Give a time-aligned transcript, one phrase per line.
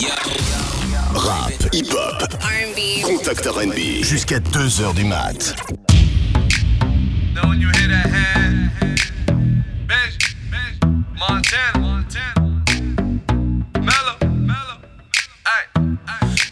[0.00, 3.02] Rap, hip-hop, R&B.
[3.02, 5.56] contact R&B, jusqu'à 2h du mat.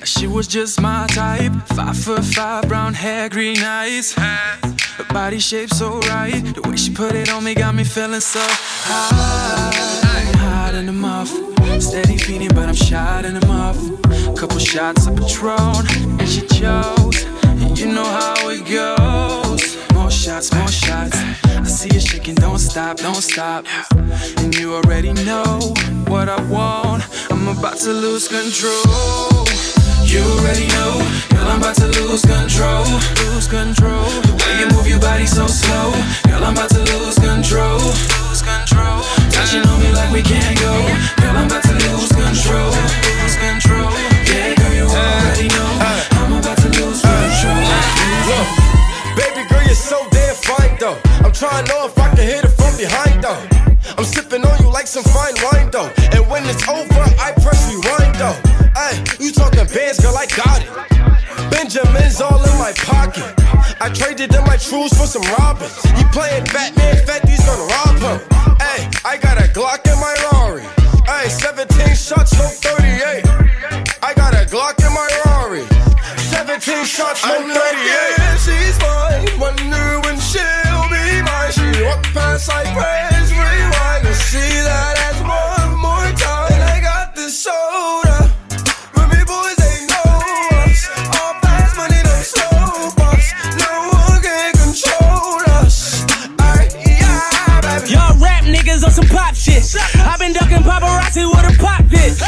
[0.05, 1.53] She was just my type.
[1.69, 4.13] Five foot five, brown hair, green eyes.
[4.15, 6.43] Her body shape so right.
[6.53, 9.71] The way she put it on me got me feeling so high.
[10.39, 11.56] Hot in the mouth.
[11.81, 13.79] Steady feeding, but I'm shot in the mouth.
[14.37, 15.87] Couple shots of Patron,
[16.19, 17.25] and she chose.
[17.45, 19.77] And you know how it goes.
[19.95, 21.17] More shots, more shots.
[21.45, 23.67] I see you shaking, don't stop, don't stop.
[24.39, 25.75] And you already know
[26.09, 27.05] what I want.
[27.31, 29.47] I'm about to lose control.
[30.05, 32.85] You already know, girl, I'm about to lose control.
[33.29, 34.05] Lose control.
[34.25, 35.93] The way you move your body so slow,
[36.29, 37.81] girl, I'm about to lose control.
[38.29, 39.03] Lose control.
[39.37, 40.73] Touching on me like we can't go,
[41.21, 42.73] girl, I'm about to lose control.
[42.73, 43.93] Lose control.
[44.25, 47.61] Yeah, girl, you already uh, know, uh, I'm about to lose uh, control.
[48.33, 48.49] Look,
[49.15, 50.99] baby girl, you're so damn fine though.
[51.21, 53.43] I'm trying to know if I can hit it from behind though.
[53.99, 55.93] I'm sipping on you like some fine wine though.
[56.17, 58.37] And when it's over, I press rewind though.
[58.75, 60.96] Hey, you talking bands, girl, I got it.
[61.51, 63.33] Benjamin's all in my pocket.
[63.81, 65.77] I traded in my trues for some robins.
[65.97, 68.19] He playing Batman, Fetty's gonna rob him.
[68.59, 70.65] Hey, I got a Glock in my Rari.
[71.09, 73.25] Ay, 17 shots, no 38.
[74.03, 75.65] I got a Glock in my Rari.
[76.31, 77.55] 17 shots, no 38.
[77.55, 79.41] Yeah, she's mine.
[79.41, 81.53] Wonder when she'll be mine.
[81.53, 83.16] She walk past like praise
[98.77, 99.65] niggas on some pop shit.
[99.97, 102.21] i been ducking paparazzi with a pop this.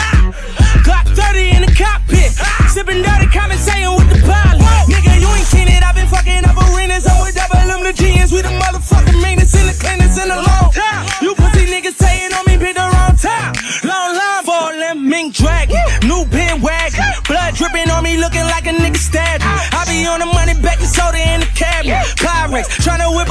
[0.85, 2.33] Glock 30 in the cockpit.
[2.69, 4.63] Sipping dirty, conversating with the pilot.
[4.89, 5.83] Nigga, you ain't seen it.
[5.83, 7.07] i been fucking up arenas.
[7.07, 8.33] I'm with double M the GNs.
[8.33, 11.05] We the motherfucking meanest in the cleanest in the long time.
[11.21, 13.53] You pussy niggas saying on me, pick the wrong time.
[13.84, 15.81] Long line for them mink dragon.
[16.09, 17.05] New pin wagon.
[17.27, 19.43] Blood dripping on me, looking like a nigga stabbed.
[19.45, 22.05] I be on the money, baking soda in the cabinet.
[22.17, 23.28] Pyrex, tryna whip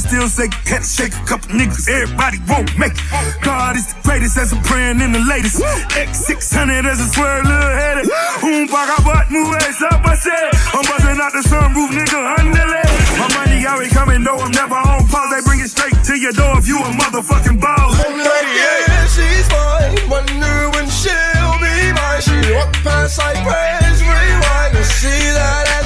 [0.00, 1.88] fold in the bond, still say had to shake a couple niggas.
[1.88, 3.42] Everybody won't make it.
[3.42, 5.62] God is the greatest as I'm praying in the latest.
[5.94, 8.08] X600 as a swear, little headed.
[8.40, 10.50] Boom, back I butt, move ass up, I said.
[10.74, 12.88] I'm busting out the sunroof, nigga, underlay.
[13.18, 15.30] My money always coming, though I'm never on pause.
[15.32, 17.96] They bring it straight to your door if you a motherfucking boss.
[17.96, 19.96] Yeah, she's mine.
[20.10, 22.20] Wonder when she'll be mine.
[22.20, 24.76] She walk past like praise rewind.
[24.76, 25.85] And see that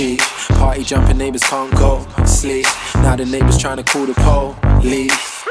[0.00, 2.64] Party jumping, neighbors can't go sleep.
[2.94, 4.14] Now the neighbors trying to call the
[4.80, 5.44] police.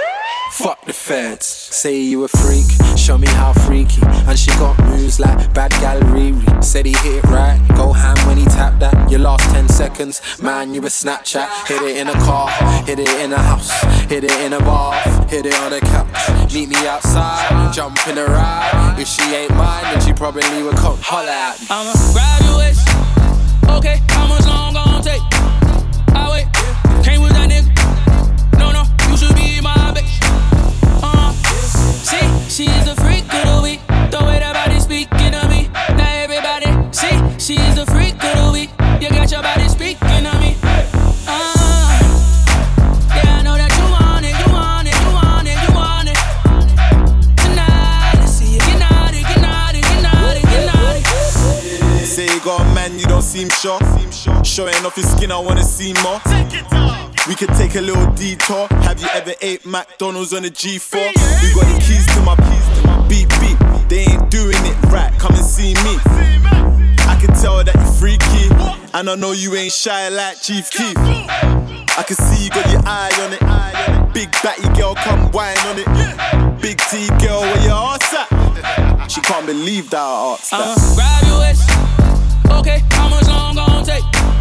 [0.53, 1.45] Fuck the feds.
[1.45, 2.65] Say you a freak,
[2.97, 4.01] show me how freaky.
[4.27, 6.63] And she got moves like bad gal Riri.
[6.63, 9.11] Said he hit it right, go ham when he tapped that.
[9.11, 11.67] Your last 10 seconds, man, you a Snapchat.
[11.67, 12.49] Hit it in a car,
[12.85, 13.69] hit it in a house,
[14.09, 16.51] hit it in a bath, hit it on a couch.
[16.51, 18.95] Meet me outside, jump in ride.
[18.97, 21.67] If she ain't mine, then she probably would come holler at me.
[21.69, 23.08] I'm a graduate.
[23.79, 25.38] Okay, how much long gon' take?
[53.59, 54.43] Seem sure.
[54.45, 56.21] Showing off your skin, I wanna see more.
[57.27, 58.67] We could take a little detour.
[58.87, 60.95] Have you ever ate McDonald's on a G4?
[61.43, 62.35] We got the keys to my
[63.09, 63.59] beep beep.
[63.89, 65.11] They ain't doing it right.
[65.19, 65.99] Come and see me.
[67.05, 68.47] I can tell that you're freaky,
[68.93, 70.95] and I know you ain't shy like Chief Keef.
[70.97, 74.13] I can see you got your eye on it.
[74.13, 76.61] Big batty girl, come whine on it.
[76.61, 79.07] Big T girl, where your ass at?
[79.11, 80.77] She can't believe that I asked that.
[80.77, 82.18] Uh, grab your waist.
[82.51, 84.38] Okay, how much long gon' take?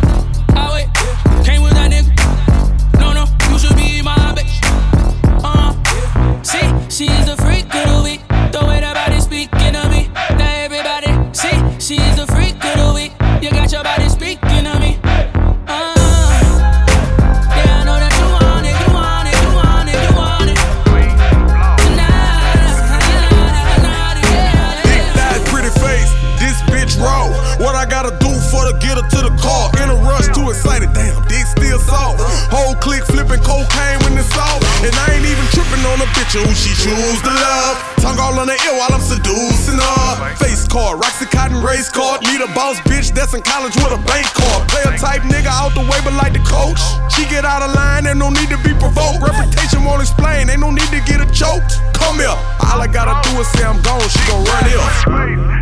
[36.44, 37.74] Who she choose to love.
[37.98, 40.36] Tongue all on the ear while I'm seducing her.
[40.36, 42.22] Face card, Roxy Cotton race card.
[42.22, 44.68] Need a boss bitch that's in college with a bank card.
[44.68, 46.80] Player type nigga out the way, but like the coach.
[47.12, 49.22] She get out of line and no need to be provoked.
[49.22, 51.80] Reputation won't explain, ain't no need to get her choked.
[51.98, 52.38] Come here,
[52.70, 54.86] all I gotta do is say I'm gone, she gon' run here.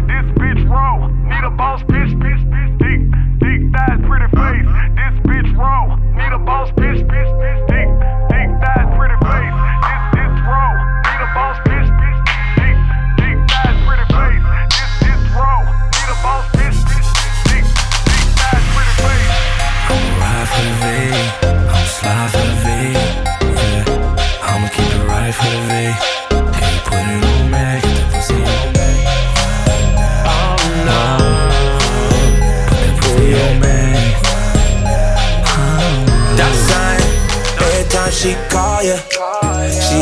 [0.07, 3.01] This bitch raw, need a boss bitch, bitch, bitch, dick,
[3.41, 3.61] dick
[4.05, 4.69] pretty face.
[4.99, 7.56] This bitch raw, need a boss bitch, bitch, bitch,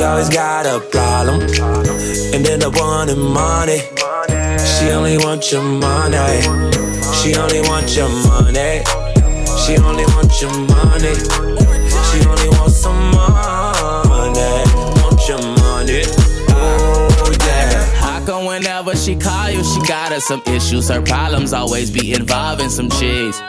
[0.04, 1.40] always got a problem.
[2.34, 3.80] And then the one in money,
[4.74, 6.42] she only want your money.
[7.18, 8.82] She only want your money.
[9.64, 11.14] She only want your money.
[12.08, 14.62] She only wants some money.
[15.00, 16.02] Want your money.
[16.50, 17.84] Oh yeah.
[17.96, 20.88] How come whenever she call you, she got her some issues?
[20.88, 23.40] Her problems always be involving some cheese.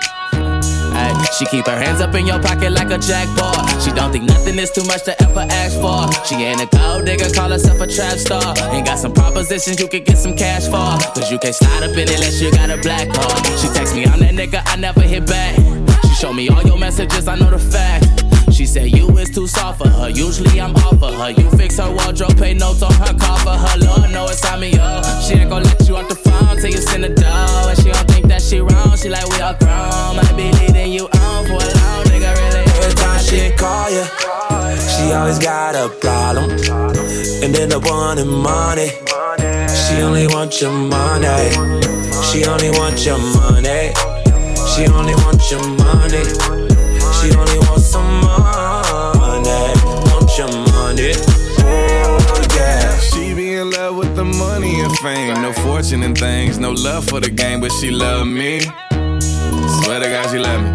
[1.33, 3.81] She keep her hands up in your pocket like a jackpot.
[3.81, 6.07] She don't think nothing is too much to ever ask for.
[6.25, 8.53] She ain't a gold digger, call herself a trap star.
[8.71, 10.97] Ain't got some propositions you could get some cash for.
[11.13, 13.45] Cause you can't slide up in it unless you got a black card.
[13.59, 15.55] She text me, I'm that nigga, I never hit back.
[16.03, 18.24] She show me all your messages, I know the fact.
[18.51, 20.09] She said you is too soft for her.
[20.09, 21.29] Usually I'm off for her.
[21.31, 23.77] You fix her wardrobe, pay notes on her car for her.
[23.79, 25.03] Lord know it's on me up.
[25.21, 27.67] She ain't gon' let you off the phone till you send a dough.
[27.69, 28.95] And she don't think that she wrong.
[28.97, 30.15] She like we all grown.
[30.15, 32.31] Might be leading you on for a long nigga.
[32.35, 34.05] Really, Every time she call ya,
[34.93, 36.49] she always got a problem.
[37.43, 38.89] And then the one in money,
[39.85, 41.51] she only want your money.
[42.31, 43.93] She only want your money.
[44.73, 46.64] She only want your money.
[55.91, 56.57] No and things.
[56.57, 58.59] No love for the game, but she love me.
[58.59, 60.71] Swear to God, she love me.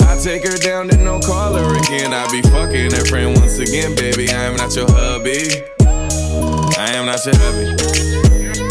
[0.00, 2.12] I take her down, then no call her again.
[2.12, 4.28] I be fucking her friend once again, baby.
[4.30, 5.62] I am not your hubby.
[6.76, 7.70] I am not your hubby.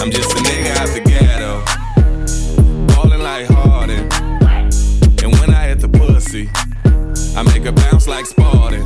[0.01, 1.63] I'm just a nigga out the ghetto.
[2.88, 4.12] Ballin' like Harden.
[5.24, 6.50] And when I hit the pussy,
[7.38, 8.84] I make her bounce like Spartan.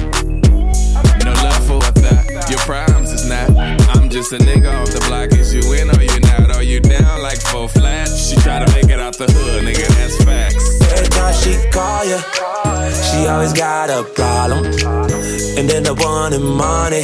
[1.23, 2.49] No love for thought.
[2.49, 3.49] Your problems is not.
[3.95, 5.31] I'm just a nigga off the block.
[5.31, 6.51] Is you in or you not?
[6.51, 8.09] Are you down like four flat?
[8.09, 9.87] She try to make it out the hood, nigga.
[9.95, 10.81] That's facts.
[10.91, 12.19] Every time she call ya,
[13.07, 14.65] she always got a problem.
[14.65, 17.03] And then the one in money,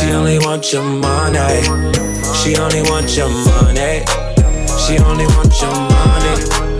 [0.00, 1.60] she only want your money.
[2.40, 4.00] She only want your money.
[4.80, 6.77] She only want your money.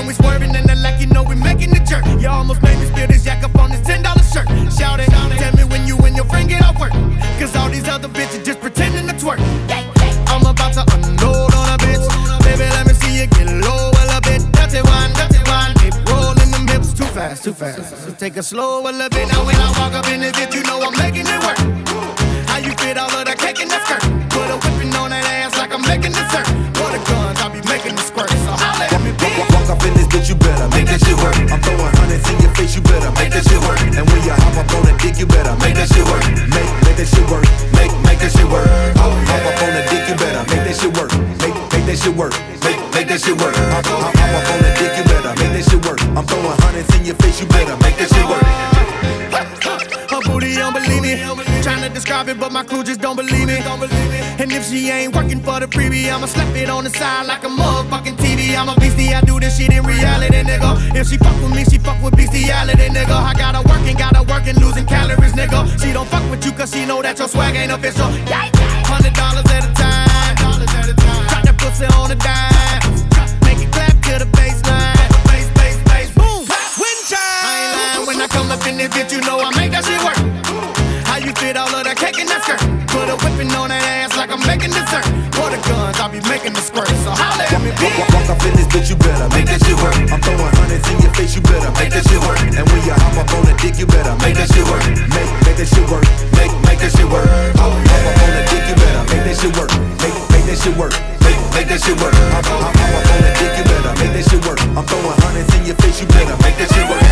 [0.00, 2.04] When we swerving and the lack, you know we making the jerk.
[2.20, 4.00] You almost made me spill this yak up on this $10
[4.32, 4.48] shirt.
[4.72, 6.92] Shout it, tell me when you and your friend get off work.
[7.38, 9.40] Cause all these other bitches just pretending to twerk.
[10.32, 12.04] I'm about to unload on a bitch.
[12.40, 14.40] Baby, let me see you get low a little bit.
[14.56, 15.76] Dirty one, dirty one.
[15.84, 18.06] Keep rolling them hips too fast, too fast.
[18.06, 19.28] So take it slow a little bit.
[19.28, 21.60] Now when I walk up in this bitch, you know I'm making it work.
[22.48, 24.02] How you fit all of that cake in that skirt?
[24.32, 26.69] Put a whipping on that ass like I'm making dessert.
[30.20, 31.36] Bitch, you better make that shit work.
[31.48, 33.80] I'm throwing hundreds in your face, you better make that shit work.
[33.80, 36.24] And when you hop up on the dick, you better make that shit work.
[36.52, 37.44] Make, make that shit work.
[37.72, 38.68] Make, make that shit work.
[39.00, 41.10] Hop, hop up on the dick, you better make that shit work.
[41.40, 42.34] Make, make that shit work.
[42.60, 43.56] Make, make that shit work.
[43.72, 45.98] Hop, hop, hop up on the dick, you better make that shit work.
[46.12, 48.44] I'm throwing hundreds in your face, you better make that shit work.
[50.10, 51.16] Her booty don't believe me.
[51.62, 53.56] Trying to describe it, but my crew just don't believe me.
[54.40, 57.44] And if she ain't working for the freebie, I'ma slap it on the side like
[57.44, 58.16] a motherfucking
[58.50, 58.58] TV.
[58.58, 60.94] I'm a beastie, I do this shit in reality, nigga.
[60.94, 63.14] If she fuck with me, she fuck with bestiality, nigga.
[63.14, 65.66] I gotta work and gotta work and losing calories, nigga.
[65.80, 68.06] She don't fuck with you cause she know that your swag ain't official.
[68.90, 70.36] Hundred dollars at a time.
[70.36, 72.82] Drop that pussy on a dime.
[73.44, 75.08] Make it clap to the baseline.
[75.30, 76.42] Bass, bass, bass, boom.
[76.80, 77.18] Wind chime.
[77.18, 79.84] I ain't lying when I come up in this bitch, you know I make that
[79.84, 80.18] shit work.
[81.06, 82.60] How you fit all of that cake in that skirt?
[82.90, 85.06] Put a whipping on that ass like I'm making dessert.
[85.34, 86.62] For the guns, I'll be making the
[94.02, 94.84] better make that shit work.
[95.12, 96.04] Make, make that shit work.
[96.32, 97.28] Make, make that shit work.
[97.60, 99.70] Oh, hop, hop up on the dick, you better make that shit work.
[100.00, 100.94] Make, make that shit work.
[101.20, 102.16] Make, make that shit work.
[102.32, 104.60] Up on the dick, you better make that shit work.
[104.72, 107.09] I'm throwing hundreds in your face, you better make that shit work.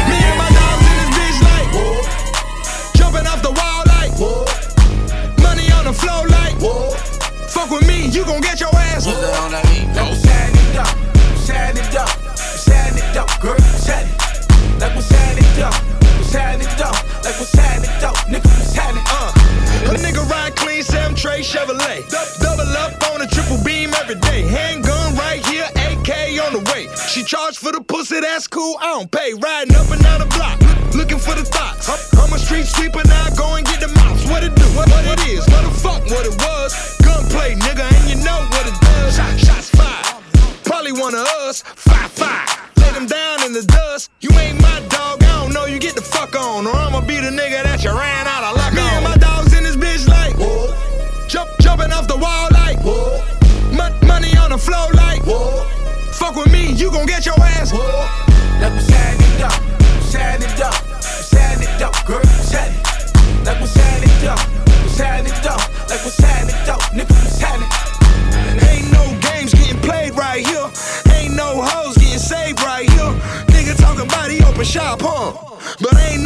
[27.49, 28.77] She charged for the pussy, that's cool.
[28.79, 29.33] I don't pay.
[29.33, 30.61] Riding up and down the block,
[30.95, 31.89] looking for the thoughts.
[32.15, 34.29] I'm a street sweeper now, go and get the mops.
[34.29, 34.65] What it do?
[34.77, 35.47] What, what it is?
[35.49, 36.05] What the fuck?
[36.11, 36.99] What it was?
[36.99, 39.17] Gunplay, nigga, and you know what it does.
[39.17, 40.23] Shot, shots fired.
[40.65, 41.63] Probably one of us.
[41.63, 42.48] Five, five.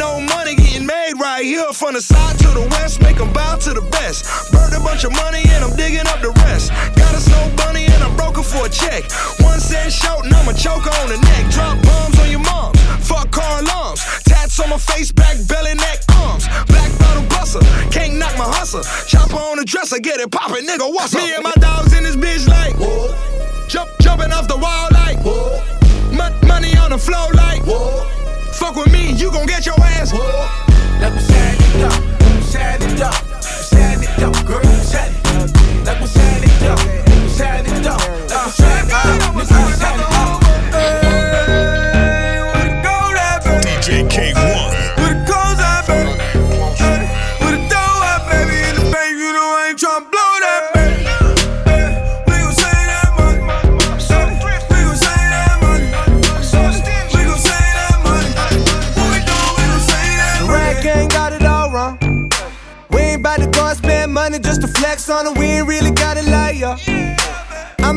[0.03, 1.71] No money getting made right here.
[1.71, 4.19] From the side to the west, make 'em bow to the best.
[4.51, 6.65] Burned a bunch of money and I'm digging up the rest.
[6.99, 9.01] Got a snow bunny and I'm broken for a check.
[9.49, 11.43] One cent short and I'ma choke her on the neck.
[11.55, 12.77] Drop bombs on your moms.
[13.09, 14.01] Fuck car alarms.
[14.29, 16.45] Tats on my face, back, belly, neck, arms.
[16.73, 17.63] Black bottle buster.
[17.95, 18.83] Can't knock my hustle.
[19.11, 20.87] Chopper on the dresser, get it poppin', nigga.
[20.95, 21.21] What's up?
[21.21, 22.75] Me and my dogs in this bitch like.
[22.75, 23.15] Whoa.
[23.73, 25.17] Jump, jumping off the wall like.
[26.19, 27.27] Mon- money on the floor
[29.19, 30.13] you gon' get your ass.
[30.13, 30.62] Like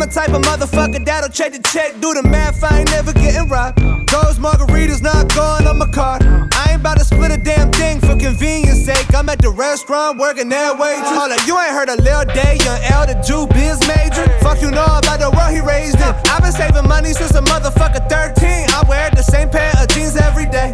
[0.07, 3.49] A type of motherfucker that'll check the check, do the math, I ain't never getting
[3.49, 3.81] robbed.
[4.07, 6.23] Those margaritas not going on my card.
[6.23, 9.13] I ain't about to split a damn thing for convenience sake.
[9.13, 12.79] I'm at the restaurant working that way up, you ain't heard of Lil Day, young
[12.95, 14.31] L, the Jew biz major.
[14.47, 16.15] Fuck you know about the world he raised in.
[16.31, 18.71] I've been saving money since a motherfucker 13.
[18.71, 20.71] I wear the same pair of jeans every day.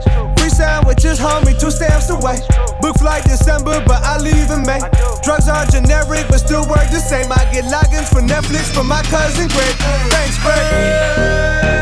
[1.02, 2.38] Free sandwiches, me two stamps away.
[2.80, 4.78] Book flight December, but I leave in May.
[5.24, 7.32] Drugs are generic, but still work the same.
[7.32, 9.74] I get logins for Netflix from my cousin Greg.
[10.10, 11.81] Thanks, Greg.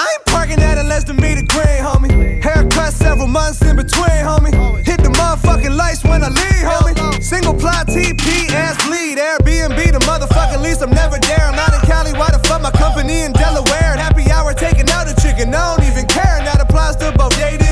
[0.00, 2.40] I ain't parking at unless to meet a green, homie.
[2.40, 4.54] Haircut several months in between, homie.
[4.86, 6.94] Hit the motherfucking lights when I leave, homie.
[7.20, 9.18] Single ply TP, ass bleed.
[9.18, 10.82] Airbnb, the motherfucking lease.
[10.82, 11.42] I'm never there.
[11.42, 12.12] I'm not in Cali.
[12.12, 13.98] Why the fuck my company in Delaware?
[13.98, 15.52] And happy hour taking out a chicken.
[15.52, 16.38] I don't even care.
[16.38, 17.67] And that applies to both dating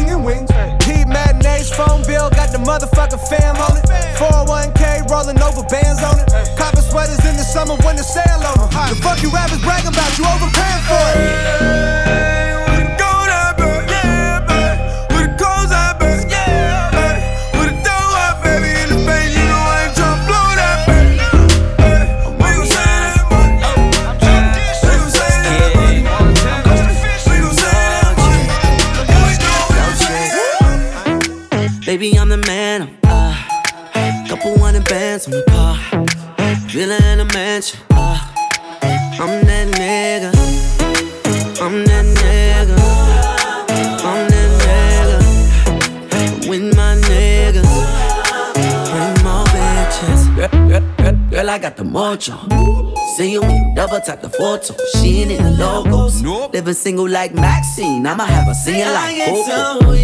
[1.66, 3.85] matinees, phone bill, got the motherfucking fam on it.
[4.16, 6.56] 401k rolling over bands on it.
[6.56, 8.66] Copper sweaters in the summer when the sale over.
[8.66, 10.18] The fuck you rappers bragging about?
[10.18, 12.45] You overpaying for it.
[51.56, 52.36] I got the mojo.
[53.16, 53.40] See you
[53.75, 54.75] double tap the photo.
[54.92, 56.20] She ain't in the logos.
[56.20, 56.52] Nope.
[56.52, 58.06] Living single like Maxine.
[58.06, 59.94] I'ma have a singing like Coco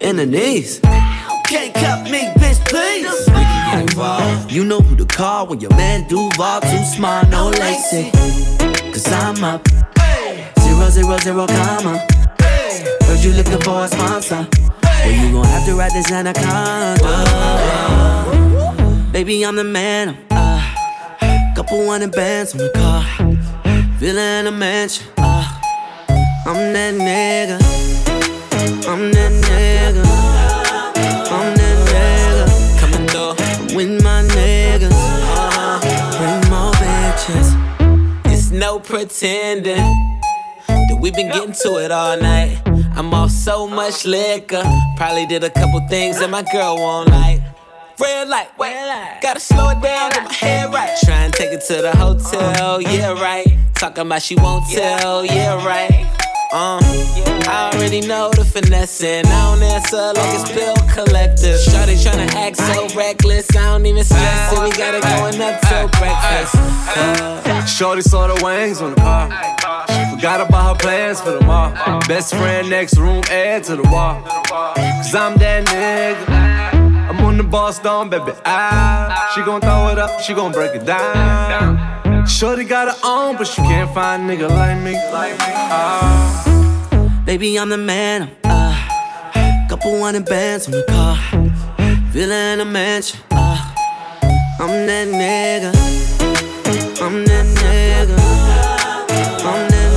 [0.00, 0.80] in the knees.
[0.80, 3.28] Can't cut me, bitch, please.
[3.28, 4.50] We can get involved.
[4.50, 8.10] You know who to call when your man Duval too smart, no lacy.
[8.92, 9.68] Cause I'm up.
[10.60, 11.98] Zero, zero, zero, comma.
[12.40, 14.48] Heard you looking for a sponsor.
[14.82, 18.15] Well, you gon' have to ride this anaconda.
[19.16, 20.14] Baby, I'm the man.
[20.30, 20.60] I'm
[21.22, 23.02] Uh, couple hundred bands on the car.
[23.98, 25.06] Villa in a mansion.
[25.16, 25.58] Uh,
[26.44, 27.56] I'm that nigga.
[28.86, 30.04] I'm that nigga.
[31.32, 32.44] I'm that nigga.
[32.78, 34.92] Coming through with my niggas.
[34.92, 35.80] Uh,
[36.18, 37.48] bring more bitches.
[38.26, 39.78] It's no pretending
[40.68, 42.60] that we've been getting to it all night.
[42.94, 44.62] I'm off so much liquor.
[44.98, 47.45] Probably did a couple things that my girl won't like.
[47.98, 49.20] Red light, red light.
[49.22, 50.94] Gotta slow it down, get my head right.
[51.02, 53.46] Try and take it to the hotel, yeah, right.
[53.74, 56.04] Talking about she won't tell, yeah, right.
[56.52, 56.78] Uh,
[57.48, 61.56] I already know the finesse, and I don't answer like it's bill collector.
[61.56, 64.62] Shawty tryna act so reckless, I don't even stress it.
[64.62, 66.54] We got it going up till breakfast.
[66.54, 69.30] Uh, Shorty saw the wings on the car.
[69.88, 71.72] She forgot about her plans for the mall.
[72.06, 74.22] Best friend next room, add to the wall.
[74.22, 76.85] Cause I'm that nigga.
[77.36, 78.32] I'm the boss down, baby.
[78.46, 82.26] Ah, she gon' throw it up, she gon' break it down.
[82.26, 84.96] Shorty got her own, but she can't find a nigga like me.
[84.96, 87.12] Uh.
[87.26, 88.30] Baby, I'm the man.
[88.42, 88.74] Uh,
[89.68, 91.18] couple hundred bands on the car.
[92.08, 93.20] Villa in a mansion.
[93.30, 93.60] Uh,
[94.58, 95.74] I'm that nigga.
[97.02, 98.16] I'm that nigga.
[99.44, 99.92] I'm that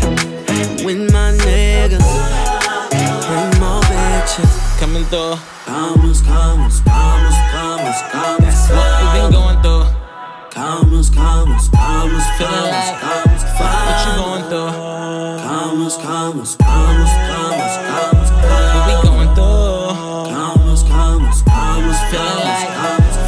[0.00, 0.82] nigga.
[0.86, 2.08] With my niggas.
[3.28, 4.80] Bring more bitches.
[4.80, 5.36] Coming through.
[5.72, 8.44] Commas, commas, commas, commas, commas.
[8.44, 9.88] That's what we been going through.
[10.50, 14.68] Commas, commas, commas, feeling like commas, what you going through?
[15.48, 19.96] Commas, commas, commas, commas, commas, what we going through?
[20.28, 22.68] Commas, commas, commas, feeling like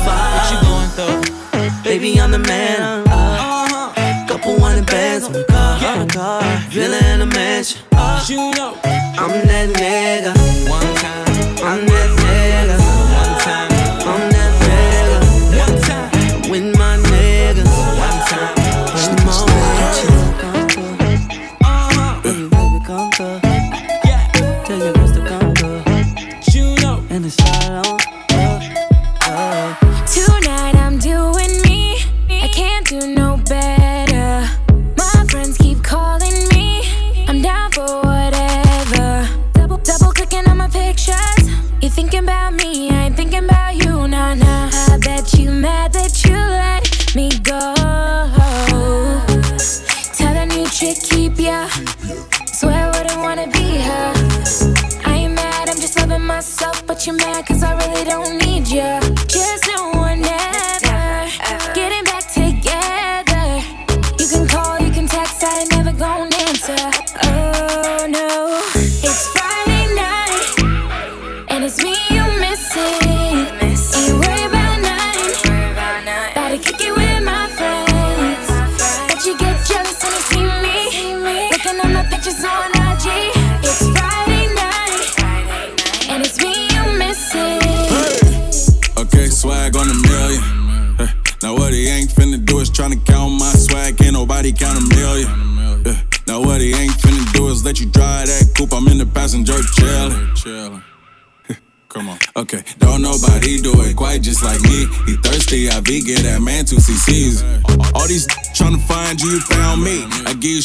[0.04, 1.83] what you going through?
[1.83, 3.09] Baby, I'm the man.
[3.09, 7.80] Uh, couple hundred bands on the car, on the car, villa in a mansion.
[7.92, 10.34] Uh, you know, I'm that nigga.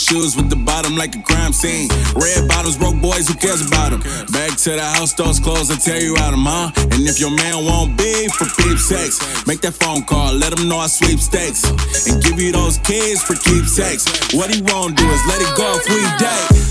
[0.10, 1.88] Shoes with the bottom like a crime scene.
[2.18, 4.02] Red bottoms, broke boys, who cares about them?
[4.34, 6.72] Back to the house, doors closed, I tell you out them, huh?
[6.98, 10.68] And if your man won't be for peep sex, make that phone call, let him
[10.68, 11.62] know I sweep stakes.
[12.10, 14.34] And give you those kids for keepsakes.
[14.34, 16.69] What he won't do is let it go if we date.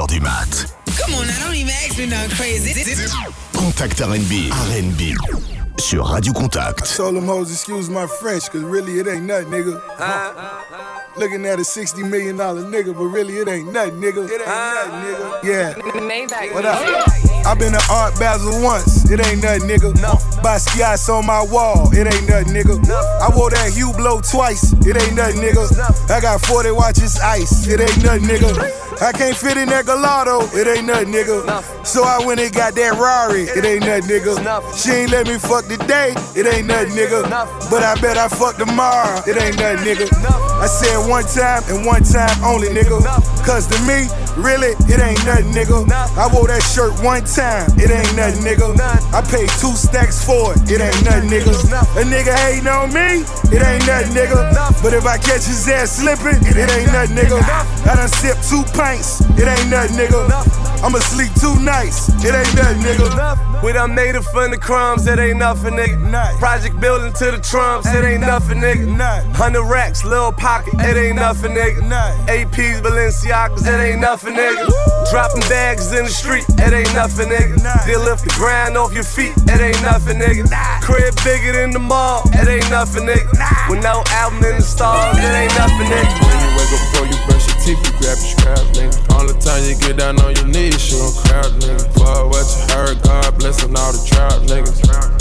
[0.00, 0.74] 2h du mat.
[0.98, 2.72] Come on, now don't even ask me nothing crazy.
[3.52, 5.14] Contact R&B, R&B
[5.78, 6.96] sur Radio Contact.
[6.96, 9.80] Told them hoes, excuse my French, cause really it ain't nothing, nigga.
[11.16, 14.30] Looking at a $60 million nigga, but really it ain't nothing, nigga.
[14.30, 15.42] It ain't nothing, nigga.
[15.42, 16.54] Yeah.
[16.54, 17.30] What up?
[17.46, 19.94] i been to Art Basel once, it ain't nothing, nigga.
[20.00, 20.12] No.
[20.42, 22.78] Basquiat's on my wall, it ain't nothing, nigga.
[23.20, 25.66] I wore that Hublot twice, it ain't nothing, nigga.
[26.10, 29.00] I got 40 watches ice, it ain't nothing, nigga.
[29.02, 31.86] I can't fit in that gelato, it ain't nothing, nigga.
[31.86, 34.36] So I went and got that Rari, it ain't nothing, nigga.
[34.76, 37.24] She ain't let me fuck today, it ain't nothing, nigga.
[37.70, 40.06] But I bet I fuck tomorrow, it ain't nothing, nigga.
[40.60, 43.00] I said one time and one time only, nigga.
[43.44, 45.86] Cause to me, really, it ain't nothing, nigga.
[45.90, 48.76] I wore that shirt one time, it ain't nothing, nigga.
[49.12, 51.52] I paid two stacks for it, it ain't nothing, nigga.
[51.96, 54.52] A nigga hating on me, it ain't nothing, nigga.
[54.82, 57.40] But if I catch his ass slipping, it ain't nothing, nigga.
[57.40, 60.28] I done sipped two pints, it ain't nothing, nigga.
[60.82, 63.62] I'ma sleep two nights, it ain't nothing, nigga.
[63.62, 66.38] We done made it from the crumbs, it ain't nothing, nigga.
[66.38, 69.24] Project building to the trumps, it ain't nothing, nigga.
[69.34, 71.80] Hundred racks, little pocket, it ain't nothing, nigga.
[72.26, 74.68] APs, Balenciagas, it ain't nothing, nigga.
[75.10, 77.56] Dropping bags in the street, it ain't nothing, nigga.
[77.86, 80.44] They lift the grind off your feet, it ain't nothing, nigga.
[80.82, 83.32] Crib bigger than the mall, it ain't nothing, nigga.
[83.70, 86.12] With no album in the stars, it ain't nothing, nigga.
[86.20, 89.14] When you wake up before you brush your teeth, you grab your scrap, nigga.
[89.16, 91.88] All the time you get down on your knees, show 'em crowd, nigga.
[91.96, 95.19] Fuck what you heard, God blessing all the trap niggas.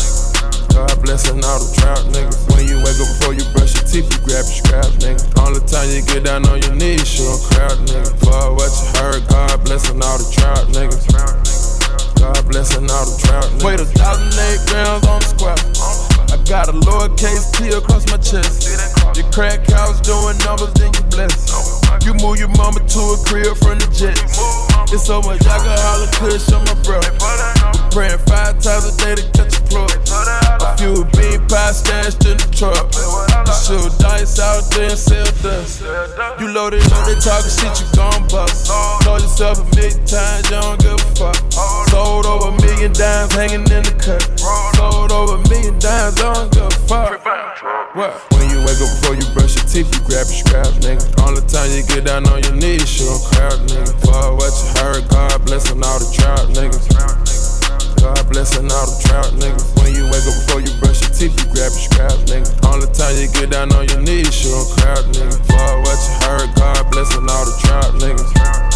[0.74, 2.48] God blessing all the trap niggas.
[2.54, 5.26] When you wake up before you brush your teeth, you grab your scrap, nigga.
[5.50, 8.14] The time you get down on your knees, show 'em crowd, nigga.
[8.22, 11.04] Fuck what you heard, God blessing all the trap niggas.
[12.22, 13.64] God blessing all the trap niggas.
[13.66, 15.60] Weight a thousand eight grams on the squat.
[16.32, 18.70] I got a lowercase T across my chest.
[19.18, 21.50] Your crack house doing numbers, then you bless.
[22.06, 24.38] You move your mama to a crib from the jets.
[24.94, 27.02] It's so much alcohol and kush on my bro.
[27.92, 29.90] Praying five times a day to catch a plug.
[30.62, 32.86] A few bean pie stashed in the truck.
[32.94, 35.82] You shoot dice out there and sell dust.
[36.40, 38.70] You loaded up, they talking shit, you gon' bust.
[39.02, 41.36] Told yourself a million times, you don't give a fuck.
[41.90, 44.22] Sold over a million dimes hanging in the cut.
[44.78, 47.26] Sold over a million dimes, don't give a fuck.
[47.98, 48.14] What?
[48.38, 51.02] When you wake up before you brush your teeth, you grab your scrap, nigga.
[51.26, 53.98] All the time you get down on your knees, show 'em crowd, nigga.
[54.06, 57.29] Fuck what you heard, God blessing all the trap niggas.
[58.02, 59.76] God blessing all the trap niggas.
[59.84, 62.48] When you wake up before you brush your teeth, you grab your scrap, nigga.
[62.66, 65.36] All the time you get down on your knees, show 'em crowd, nigga.
[65.52, 68.69] Fuck what you heard, God blessing all the trap niggas.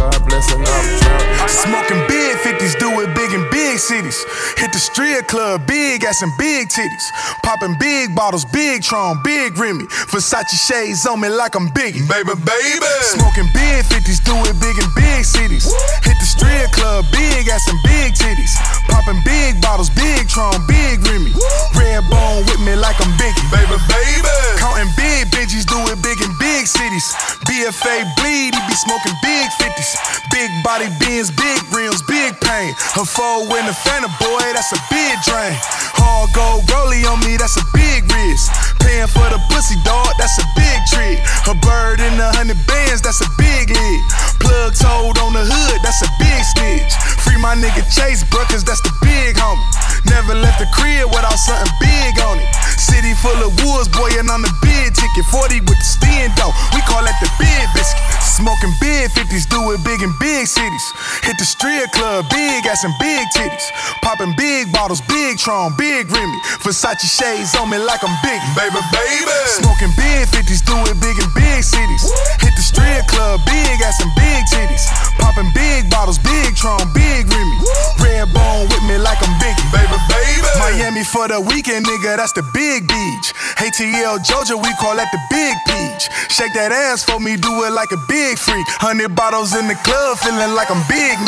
[0.00, 1.60] God blessing all the trap niggas.
[1.60, 4.24] Smoking big 50s, do it big in big cities.
[4.56, 7.06] Hit the strip club, big ass and big titties.
[7.44, 9.84] Popping big bottles, big Tron, big Remy.
[10.08, 12.08] Versace shades on me like I'm Biggie.
[12.08, 12.92] Baby, baby.
[13.12, 15.68] Smoking big 50s, do it big in big cities.
[16.00, 18.56] Hit the strip club, big ass and big titties.
[18.88, 21.36] Popping big bottles, big Tron, big Remy.
[21.76, 23.44] Red bone with me like I'm Biggie.
[23.52, 24.32] Baby, baby.
[24.56, 27.04] Counting big bitches, do it big in big cities.
[27.44, 29.89] BFA bleed, he be smoking big 50s.
[30.30, 32.74] Big body bins, big rims, big pain.
[32.94, 35.56] Her foe in the Fanta boy, that's a big drain.
[35.98, 38.48] Hard gold rollie on me, that's a big risk.
[38.80, 41.18] Paying for the pussy dog, that's a big trick.
[41.46, 44.00] Her bird in the hundred bands, that's a big lid.
[44.40, 46.92] Plug told on the hood, that's a big stitch.
[47.26, 49.62] Free my nigga Chase, bruh, that's the big homie.
[50.08, 52.48] Never left the crib without something big on it.
[52.80, 55.26] City full of woods, boy, and on the big ticket.
[55.28, 58.00] 40 with the stand though, we call that the big biscuit.
[58.24, 60.86] Smoking big 50s, do it big in big cities.
[61.22, 63.70] Hit the strip club, big ass and big titties.
[64.02, 66.38] Popping big bottles, big Tron, big Remy.
[66.66, 68.42] Versace shades on me like I'm big.
[68.58, 69.38] Baby, baby.
[69.62, 72.02] Smoking big 50s, do it big in big cities.
[72.42, 74.84] Hit the strip club, big ass and big titties.
[75.22, 77.56] Popping big bottles, big Tron, big Remy.
[78.02, 79.62] Red bone with me like I'm Biggie.
[79.70, 80.50] Baby, baby.
[80.58, 83.26] Miami for the weekend, nigga, that's the big beach.
[83.62, 86.10] ATL Georgia, we call that the big peach.
[86.32, 88.66] Shake that ass for me, do it like a big freak.
[88.80, 91.20] Hundred bottles in the club, feeling like I'm big.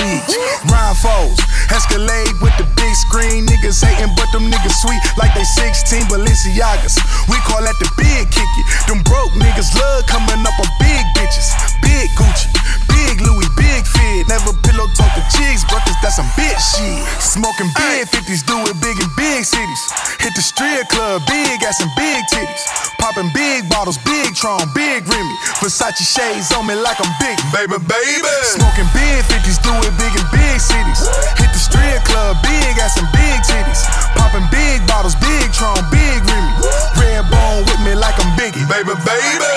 [0.73, 1.37] Rhyme foes,
[1.69, 3.45] Escalade with the big screen.
[3.45, 6.97] Niggas hating, but them niggas sweet like they 16 Balenciagas.
[7.29, 8.63] We call that the big kicky.
[8.89, 11.53] Them broke niggas love coming up on big bitches.
[11.85, 12.49] Big Gucci,
[12.93, 14.29] big Louis, big fit.
[14.29, 17.01] Never pillow talk the cheeks, brothers, that's some bitch shit.
[17.21, 19.83] Smoking big 50s, do it big in big cities.
[20.21, 22.65] Hit the strip club, big ass and big titties.
[23.01, 25.37] Popping big bottles, big Tron, big Remy.
[25.59, 28.35] Versace shades on me like I'm big, baby, baby.
[28.55, 31.03] Smoking big 50s, do it big in big cities.
[31.41, 33.83] Hit the strip club, big ass and big titties.
[34.15, 37.02] Popping big bottles, big Tron, big Remy.
[37.13, 39.53] Red bone with me like I'm Biggie, baby, baby.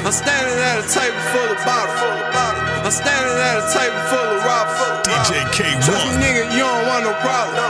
[0.00, 2.00] I'm standing at a table full of bottles.
[2.80, 5.04] I'm standing at a table full of robbers.
[5.04, 5.84] DJ Kay-One.
[5.84, 7.68] Trust me, nigga, you don't want no problem.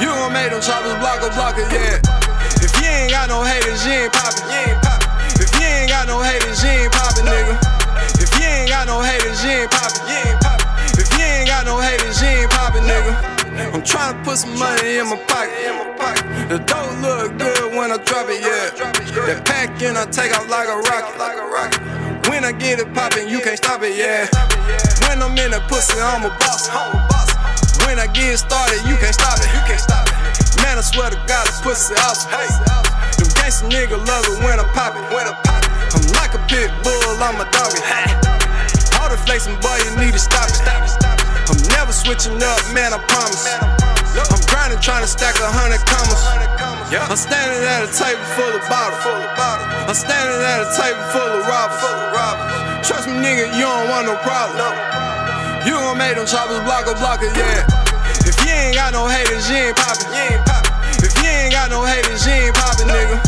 [0.00, 2.00] You gon' make them choppers block a block it, yeah.
[2.64, 4.48] If you ain't got no haters, you ain't poppin'.
[5.36, 7.60] If you ain't got no haters, you ain't poppin', nigga.
[8.24, 10.00] If you ain't got no haters, you ain't poppin'.
[10.96, 13.43] If you ain't got no haters, you ain't poppin', nigga.
[13.74, 15.50] I'm tryna put some money in my pocket.
[16.46, 18.70] The dough look good when I drop it, yeah.
[19.26, 21.18] That pack in, I take off like a rocket.
[22.30, 24.30] When I get it poppin', you can't stop it, yeah.
[25.10, 26.70] When I'm in the pussy, I'm a boss.
[27.82, 29.50] When I get started, you can't stop it.
[30.62, 32.30] Man, I swear to God, the pussy awesome.
[32.30, 35.02] Them gangsta nigga love it when I pop it.
[35.02, 37.82] I'm like a pit bull, I'm a doggy.
[39.02, 41.23] All the flexing, boy, you need to stop it.
[41.74, 43.44] Never switching up, man, I promise.
[44.14, 46.22] I'm grinding, trying to stack a hundred commas.
[46.94, 49.02] I'm standing at a table full of bottles.
[49.90, 51.82] I'm standing at a table full of robbers.
[52.86, 54.62] Trust me, nigga, you don't want no problem.
[55.66, 57.66] You gon' make them choppers block a blocker, yeah.
[58.22, 60.06] If you ain't got no haters, you ain't poppin'.
[61.02, 63.18] If you ain't got no haters, you ain't poppin', nigga.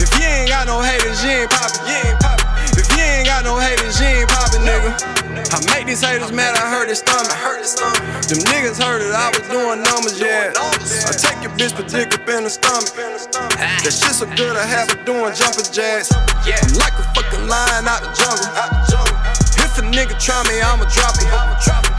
[0.00, 1.84] If you ain't got no haters, you ain't poppin'.
[2.72, 5.31] If you ain't got no haters, you ain't poppin', nigga.
[5.52, 7.28] I make these haters mad, I hurt his stomach.
[8.24, 10.48] Them niggas heard it, I was doing numbers, yeah.
[10.48, 12.88] I take your bitch, but dick up in the stomach.
[12.96, 16.08] That shit so good, I have her doing jumping jacks.
[16.08, 18.48] I'm like a fucking lion out the jungle.
[19.60, 21.28] If a nigga try me, I'ma drop it.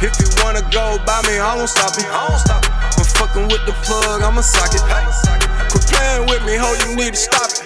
[0.02, 2.10] If you wanna go by me, I won't stop it.
[2.10, 4.82] I'm fucking with the plug, I'ma sock it.
[5.70, 7.62] Quit playing with me, ho, you need to stop it.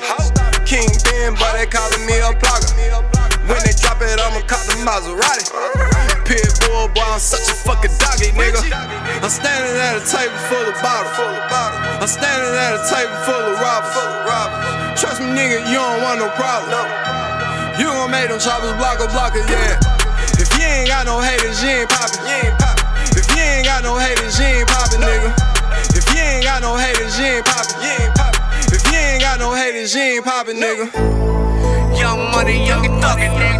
[0.67, 3.16] King Ben, but they calling me a blogger.
[3.47, 5.47] When they drop it, I'ma cop the Maserati.
[6.27, 8.59] Pit bull, boy, I'm such a fucking doggy, nigga.
[9.23, 11.15] I'm standing at a table full of bottles.
[12.03, 14.99] I'm standing at a table full of robbers.
[14.99, 16.83] Trust me, nigga, you don't want no problem.
[17.79, 19.79] You gon' make them choppers block a blocker, yeah.
[20.35, 22.19] If you ain't got no haters, you ain't poppin'.
[23.15, 25.31] If you ain't got no haters, you ain't poppin', nigga.
[25.95, 27.79] If you ain't got no haters, you ain't poppin'.
[28.75, 30.91] If you ain't got no haters, you ain't poppin', nigga.
[31.97, 33.57] Young money, young and thuggin', nigga.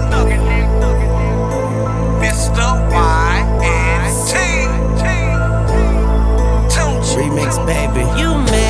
[2.21, 2.67] Mr.
[2.91, 3.27] Y
[7.17, 8.01] Remix, baby.
[8.19, 8.66] You mad,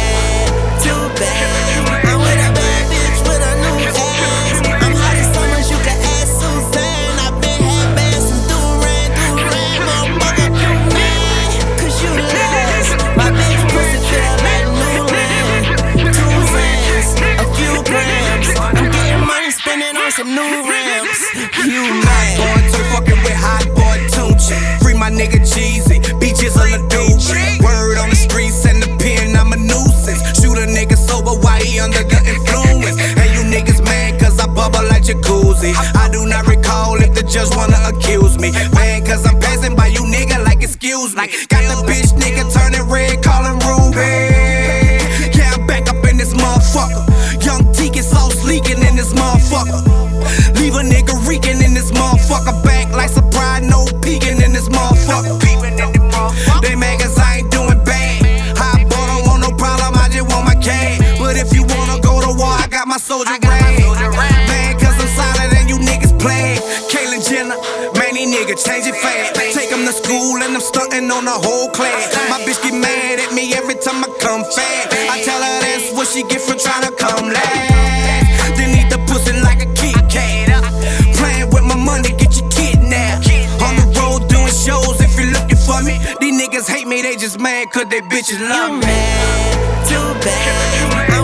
[35.63, 38.51] I do not recall if the judge wanna accuse me.
[38.73, 41.27] Man, cause I'm passing by you nigga like excuse me.
[41.47, 45.35] Got the bitch nigga turning red, calling Ruby.
[45.35, 47.43] Yeah, I'm back up in this motherfucker.
[47.43, 50.06] Young T get sauce leaking in this motherfucker.
[68.67, 69.35] These it fast.
[69.55, 72.11] Take them to school and I'm stunting on the whole class.
[72.29, 74.93] My bitch get mad at me every time I come fast.
[74.93, 78.57] I tell her that's what she get for trying to come last.
[78.59, 80.51] Then eat the pussy like a Kit Kat.
[81.15, 83.29] Playing with my money, get you kidnapped.
[83.63, 85.99] On the road doing shows if you're looking for me.
[86.19, 88.97] These niggas hate me, they just mad cause they bitches love me.
[89.87, 91.16] Too bad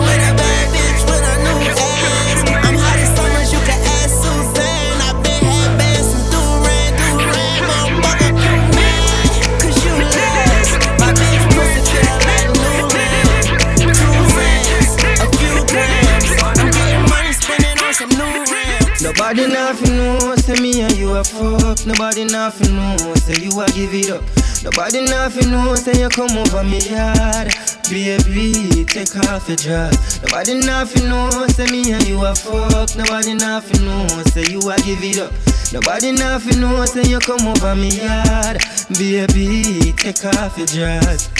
[19.24, 21.86] Nobody nothing know, say me and you a fuck.
[21.86, 24.22] Nobody nothing know, say you a give it up.
[24.62, 27.48] Nobody nothing know, say you come over me yard.
[27.88, 30.22] Baby, take off your dress.
[30.22, 32.94] Nobody nothing know, say me and you a fuck.
[32.96, 35.32] Nobody nothing know, say you a give it up.
[35.72, 38.58] Nobody nothing know, say you come over me yard.
[38.98, 41.33] Baby, take off your dress.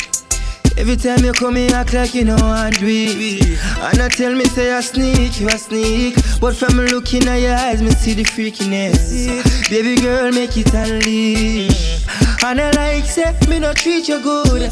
[0.77, 3.59] Every time you come here, act like you know I do it.
[3.79, 6.17] And I tell me, say I sneak, you a sneak.
[6.41, 9.71] But from looking at your eyes, me see the freakiness.
[9.71, 12.05] Baby girl, make it unleash.
[12.45, 14.63] And I like, say, me no treat you good.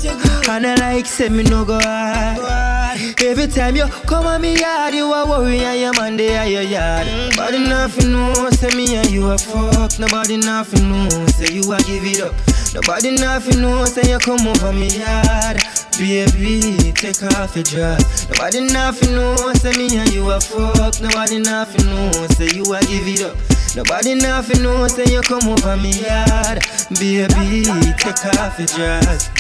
[0.48, 2.98] And I like, say, me no go hard.
[3.22, 6.46] Every time you come on me yard, you a worry and your man they are
[6.46, 7.06] your yard.
[7.06, 9.98] Nobody nothing know, say me and you a fuck.
[9.98, 12.34] Nobody nothing know, say you a give it up.
[12.74, 15.62] Nobody nothing know, say you come over me yard.
[15.98, 18.28] Baby, take off your dress.
[18.28, 21.00] Nobody nothing know, say me and you a fuck.
[21.00, 23.36] Nobody nothing know, say you a give it up.
[23.76, 26.64] Nobody nothing know, say you come over me yard.
[26.98, 27.64] Baby,
[27.98, 29.30] take off your dress.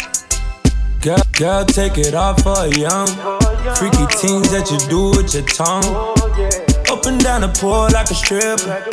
[1.00, 3.08] Girl, girl, take it off for young.
[3.76, 5.84] Freaky things that you do with your tongue.
[6.92, 8.84] Up and down the pool like a stripper.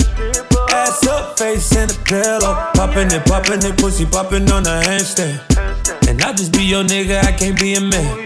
[0.71, 2.55] Ass up, face in the pillow.
[2.73, 5.98] Popping it, popping it, pussy popping on the handstand.
[6.09, 8.25] And I just be your nigga, I can't be a man.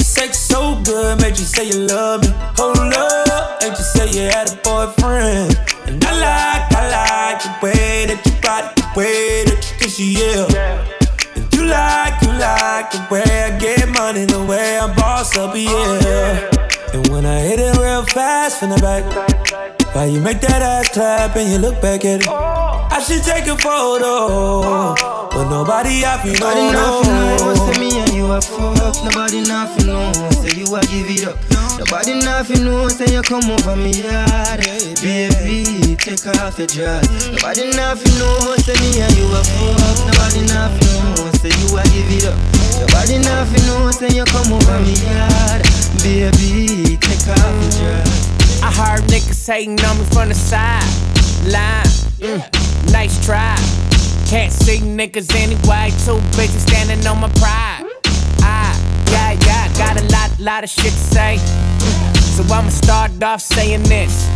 [0.00, 2.28] Sex so good, made you say you love me.
[2.58, 5.56] Hold up, ain't you say you had a boyfriend.
[5.86, 10.00] And I like, I like the way that you body, the way that you kiss
[10.00, 10.82] yeah.
[11.52, 16.39] You like, you like the way I get money, the way I boss up, yeah.
[16.92, 19.04] And when I hit it real fast from the back,
[19.94, 22.28] why you make that ass clap and you look back at it?
[22.28, 24.94] I should take a photo,
[25.30, 27.02] but nobody off you Nobody know.
[27.02, 28.94] nothing know, say me and you a fuck.
[29.06, 30.10] Nobody nothing know,
[30.42, 31.38] say you are give it up.
[31.78, 34.60] Nobody nothing know, say you come over me yard.
[35.00, 37.06] Baby, take off your dress.
[37.30, 40.10] Nobody nothing know, say me and you a fuck.
[40.10, 42.36] Nobody nothing know, say you are give it up.
[42.82, 45.62] Nobody nothing know, say you come over me yard.
[46.02, 46.69] Baby,
[48.70, 50.86] I heard niggas hating on me from the side.
[51.50, 51.82] Line,
[52.22, 53.56] mm, nice try.
[54.28, 57.82] Can't see niggas anyway, too busy standing on my pride.
[58.42, 58.72] Ah,
[59.10, 61.38] yeah, yeah, got a lot, lot of shit to say.
[62.36, 64.28] So I'ma start off saying this.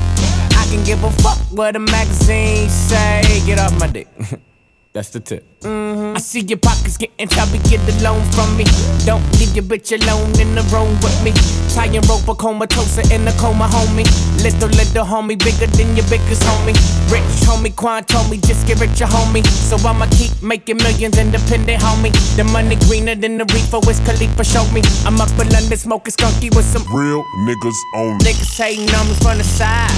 [0.58, 3.22] I can give a fuck what the magazine say.
[3.46, 4.08] Get off my dick.
[4.94, 5.42] That's the tip.
[5.62, 8.62] mm I see your pockets getting chubby, get the loan from me.
[9.02, 11.34] Don't leave your bitch alone in the room with me.
[11.74, 14.06] Try and rope a comatose in the coma, homie.
[14.44, 16.78] Little, little homie, bigger than your biggest homie.
[17.10, 19.44] Rich homie, Quan told me, just get richer, homie.
[19.44, 22.14] So I'ma keep making millions independent, homie.
[22.36, 24.82] The money greener than the reefer, Wiz Khalifa showed me.
[25.04, 28.24] I'm up in London smoking skunky with some Real niggas only.
[28.24, 29.90] Niggas hating on me from the side.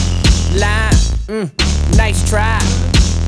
[0.56, 0.96] Line,
[1.28, 2.56] mm, nice try.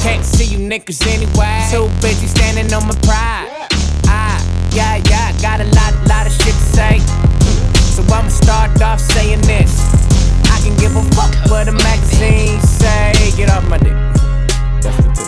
[0.00, 1.66] Can't see you niggas anyway.
[1.70, 3.68] Too busy standing on my pride.
[4.06, 4.38] Ah,
[4.72, 6.98] yeah, yeah, got a lot, lot of shit to say.
[7.94, 9.80] So I'ma start off saying this.
[10.50, 13.12] I can give a fuck what the magazines say.
[13.36, 15.27] Get off my dick.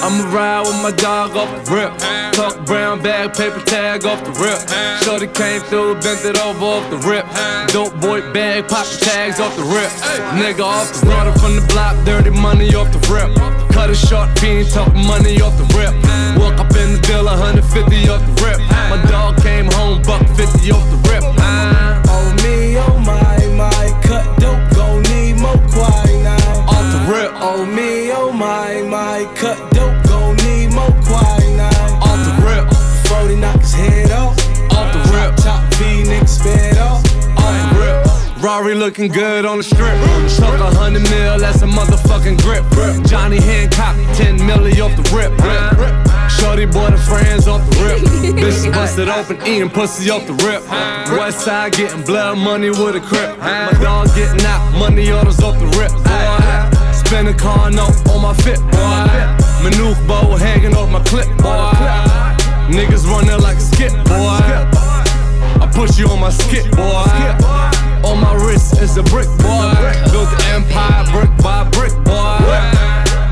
[0.00, 1.92] I'ma ride with my dog off the rip.
[2.32, 4.62] Tuck brown bag, paper tag off the rip.
[5.02, 7.26] Shorty came through, bent it over off the rip.
[7.74, 9.90] Dope boy bag, pop the tags off the rip.
[10.38, 13.34] Nigga off the water from the block, dirty money off the rip.
[13.74, 15.90] Cut it short, fiend, talk money off the rip.
[16.38, 18.58] Walk up in the deal, 150 off the rip.
[18.90, 21.24] My dog came home, buck 50 off the rip.
[22.06, 26.38] Oh me, oh my, my, cut dope, gon' need more quinine.
[26.70, 27.30] Off the rip.
[27.42, 29.77] Oh me, oh my, my, cut dope,
[36.48, 37.04] V, nigga sped off.
[37.38, 38.42] Off the rip.
[38.42, 39.94] Rari looking good on the strip.
[40.36, 42.64] Chuck a hundred mil, that's a motherfucking grip.
[43.06, 45.32] Johnny Hancock, 10 milli off the rip.
[46.30, 47.98] Shorty boy, the friends off the rip.
[48.36, 50.62] Bitches busted open, eating pussy off the rip.
[51.18, 53.38] West side getting blood money with a crip.
[53.38, 55.92] My dog getting out, money orders off the rip.
[56.04, 56.78] Boy.
[57.08, 59.08] A car note on my fit, boy.
[59.64, 61.72] Manuk bow hanging off my clip, boy.
[62.70, 64.87] Niggas running like a skip, boy.
[65.74, 66.84] Push you on my skip, boy.
[68.04, 69.72] On my wrist is a brick, boy.
[70.10, 72.38] Built the empire brick by brick, boy.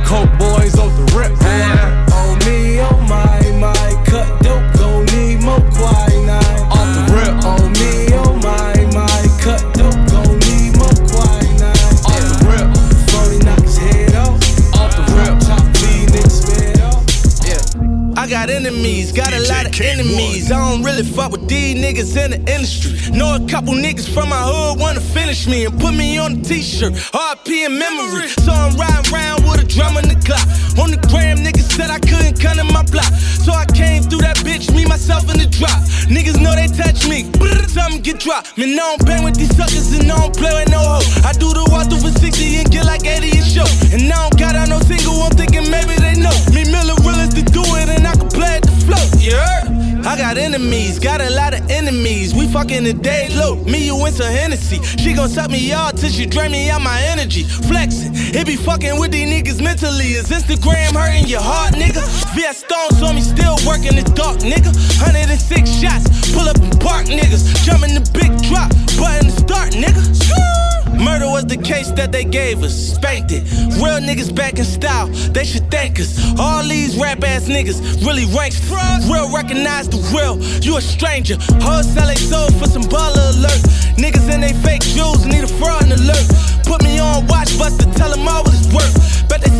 [0.04, 2.06] Coke boys off the rip, boy.
[2.12, 6.05] Oh me, oh my, my, cut dope, gon' need more quinine.
[18.46, 20.52] Got enemies, got a lot of enemies.
[20.52, 22.94] I don't really fuck with these niggas in the industry.
[23.16, 26.42] Know a couple niggas from my hood wanna finish me and put me on a
[26.42, 26.92] t-shirt.
[27.12, 28.28] RP in memory.
[28.28, 30.46] So I'm riding around with a drum in the clock.
[30.78, 33.10] On the gram, niggas said I couldn't come in my block.
[33.46, 35.78] So I came through that bitch, me, myself, in the drop.
[36.10, 37.30] Niggas know they touch me.
[37.70, 38.58] Something get dropped.
[38.58, 41.06] Man, I don't bang with these suckers and I don't play with no hoe.
[41.22, 43.68] I do the walk through for 60 and get like 80 a show.
[43.94, 46.34] And I don't got out no single, I'm thinking maybe they know.
[46.50, 49.14] Me, Miller, realist to do it and I can play at the float.
[49.22, 49.75] Heard?
[50.06, 52.32] I got enemies, got a lot of enemies.
[52.32, 53.56] We fucking the day low.
[53.64, 54.80] Me, you and some Hennessy.
[55.02, 57.42] She gon' suck me out till she drain me out my energy.
[57.42, 60.14] Flexing, it be fucking with these niggas mentally.
[60.14, 62.06] Is Instagram hurting your heart, nigga?
[62.36, 64.70] VS Stone saw me still working the dark, nigga.
[65.02, 67.64] 106 shots, pull up and park, niggas.
[67.64, 70.85] Jump in the big drop, button to start, nigga.
[70.98, 73.42] Murder was the case that they gave us, spanked it.
[73.76, 76.18] Real niggas back in style, they should thank us.
[76.38, 78.60] All these rap ass niggas really ranks.
[79.08, 81.36] Real recognize the real, you a stranger.
[81.62, 83.62] Wholesale they sold for some baller alert.
[83.96, 86.26] Niggas in they fake jewels need a fraud alert.
[86.64, 89.28] Put me on watch bust to tell them all what it's worth.
[89.28, 89.55] Bet they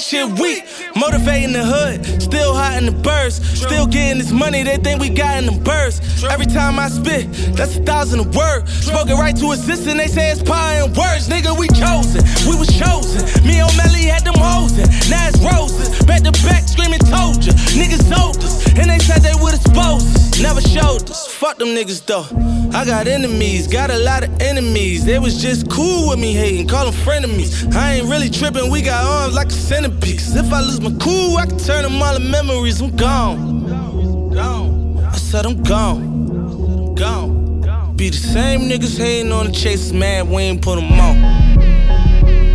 [0.00, 0.64] shit weak.
[1.00, 3.42] Motivating the hood, still hot in the burst.
[3.56, 6.02] Still getting this money, they think we got in the burst.
[6.24, 8.68] Every time I spit, that's a thousand a word.
[8.68, 11.26] Spoken right to assistant, they say it's pie in words.
[11.26, 13.24] Nigga, we chosen, we was chosen.
[13.48, 15.88] Me and Melly had them hosen, now it's roses.
[16.04, 17.54] Back to back, screaming, told ya.
[17.72, 20.38] Niggas sold us, and they said they would expose us.
[20.38, 21.28] Never showed us.
[21.32, 22.28] Fuck them niggas though.
[22.72, 25.04] I got enemies, got a lot of enemies.
[25.04, 27.74] They was just cool with me hating, call them frenemies.
[27.74, 30.20] I ain't really tripping, we got arms like a centipede.
[30.20, 32.80] if I lose my cool, I can turn them all to memories.
[32.80, 34.30] I'm gone.
[34.32, 34.98] Gone.
[34.98, 36.94] I said I'm gone.
[36.94, 37.94] Gone.
[37.96, 40.30] Be the same niggas hating on the chasers, man.
[40.30, 41.16] We ain't put them on.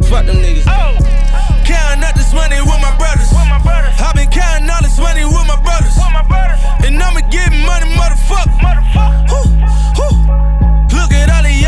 [0.03, 0.65] Fuck them niggas.
[1.65, 3.29] Counting up this money with my brothers.
[3.33, 5.97] I've been counting all this money with my brothers.
[6.85, 8.53] And I'ma get money, motherfucker.
[9.29, 9.45] Woo,
[9.97, 10.13] woo.
[10.97, 11.64] Look at all the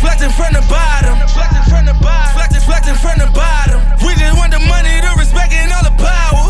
[0.00, 1.14] flexing from the bottom.
[1.28, 2.32] Flexing from the bottom.
[2.34, 3.80] Flexing, flexing from the bottom.
[4.04, 6.49] We just want the money, the respect, and all the power.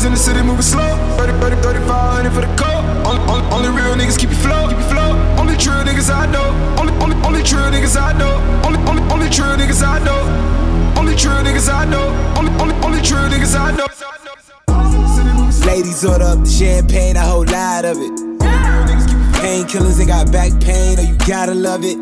[0.00, 0.96] Brothers in the city moving slow.
[1.18, 2.80] 30, 30, 3500 for the coat.
[3.04, 4.68] Only, only, only real niggas keep you flow.
[4.68, 5.12] Keep you flow.
[5.36, 6.48] Only true niggas I know.
[6.80, 8.40] Only, only, only true niggas I know.
[8.64, 10.20] Only, only, only true niggas I know.
[10.96, 12.08] Only true niggas I know.
[12.38, 13.88] Only, only, only true niggas I know.
[15.66, 18.12] Ladies order up the champagne, a whole lot of it.
[19.42, 21.98] Painkillers ain't got back pain, or you gotta love it.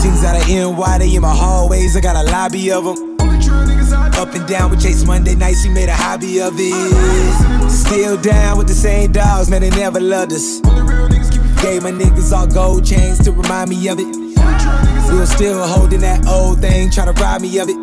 [0.00, 3.13] Things out of NY, they in my hallways, I got a lobby of them.
[4.24, 7.70] Up and down with Chase Monday nights, he made a hobby of it.
[7.70, 10.60] Still down with the same dogs, man, they never loved us.
[11.60, 14.06] Gave my niggas all gold chains to remind me of it.
[15.12, 17.76] We were still holding that old thing, try to rob me of it.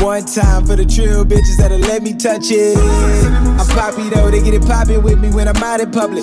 [0.00, 2.78] One time for the trill bitches that'll let me touch it.
[2.78, 6.22] I'm poppy though, they get it poppin' with me when I'm out in public.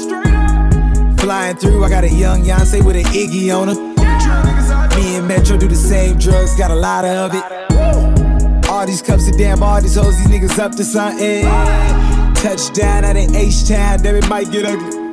[1.20, 4.96] Flying through, I got a young Beyonce with an Iggy on her.
[4.96, 7.65] Me and Metro do the same drugs, got a lot of it.
[8.86, 11.42] All these cups of damn, all these hoes, these niggas up to something.
[12.36, 15.10] Touchdown out in H-Town, damn it might get ugly.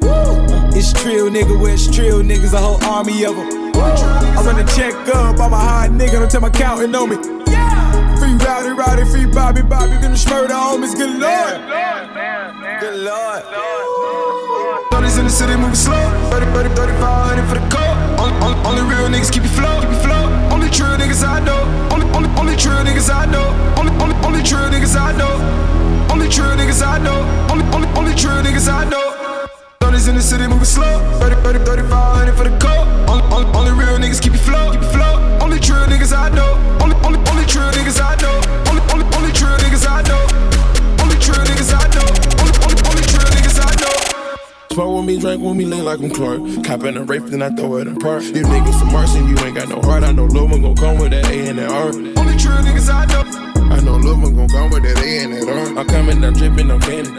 [0.77, 3.73] It's trill nigga, where it's trill niggas, a whole army of them.
[3.73, 7.17] I run the check up, I'm a hot nigga, don't tell my counting on me.
[8.21, 11.57] Free Rowdy, Rowdy, free Bobby, Bobby, them murder homies, good lord.
[12.79, 13.43] Good lord.
[14.91, 15.97] Brothers in the city moving slow.
[16.29, 18.21] 30, 30, 3500 for the coat.
[18.21, 20.22] Only, only, only real niggas keep you flow, keep you flow.
[20.73, 21.61] True niggas I know.
[21.93, 23.45] Only, only, only true niggas I know.
[23.77, 25.37] Only, only, only true niggas I know.
[26.11, 27.21] Only true niggas I know.
[27.53, 29.49] Only, only, only true niggas I know.
[29.81, 30.99] Brothers in the city moving slow.
[31.21, 32.89] 30, 30, 3500 for the coat.
[33.07, 35.21] Only, only, only real niggas keep you flow, keep you flow.
[35.43, 36.57] Only true niggas I know.
[36.81, 38.41] Only, only, only true niggas I know.
[38.73, 40.52] Only, only, only true niggas I know.
[44.73, 46.65] Smoke with me, drink with me, lean like I'm Clark.
[46.65, 48.23] Cop in a rape, then I throw it in park.
[48.23, 50.03] You niggas some marks and you ain't got no heart.
[50.03, 51.89] I know Lil' one gon' come with that A and that R.
[51.89, 53.69] Only true niggas I know.
[53.69, 55.79] I know Lil' one gon' come with that A and that R.
[55.79, 57.11] I'm coming, I'm dripping, I'm candy.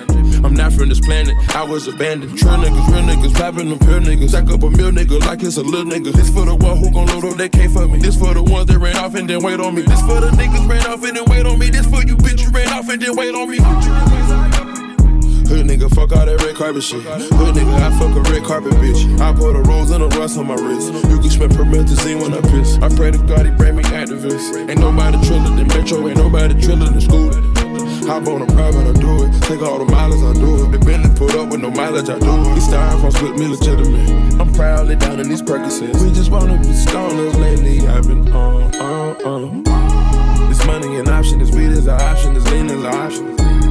[0.43, 2.35] I'm not from this planet, I was abandoned.
[2.39, 4.29] True niggas, real niggas, poppin' them pure niggas.
[4.29, 6.11] Stack up a meal nigga like it's a little nigga.
[6.11, 7.99] This for the one who gon' load up that K for me.
[7.99, 9.83] This for the ones that ran off and then wait on me.
[9.83, 11.69] This for the niggas ran off and then wait on me.
[11.69, 14.62] This for you bitch, you ran off and then wait on me.
[15.53, 17.03] Hood nigga, fuck all that red carpet shit.
[17.03, 19.05] Hood nigga, I fuck a red carpet bitch.
[19.21, 20.91] I put a rose and a rust on my wrist.
[21.05, 22.81] You can smell promethazine when I piss.
[22.81, 24.49] I pray to God he bring me activists.
[24.67, 27.29] Ain't nobody triller than Metro, ain't nobody triller than school.
[28.09, 29.31] Hop on a private, I do it.
[29.43, 30.71] Take all the mileage, I do it.
[30.71, 32.55] The Bentley put up with no mileage, I do it.
[32.55, 34.41] These styrofoams with me legitimate.
[34.41, 36.01] I'm proudly down in these Percocets.
[36.01, 37.87] We just wanna be stoners lately.
[37.87, 40.49] I've been on, on, on.
[40.49, 43.62] This money an option, this weed is an option, this lean is an option.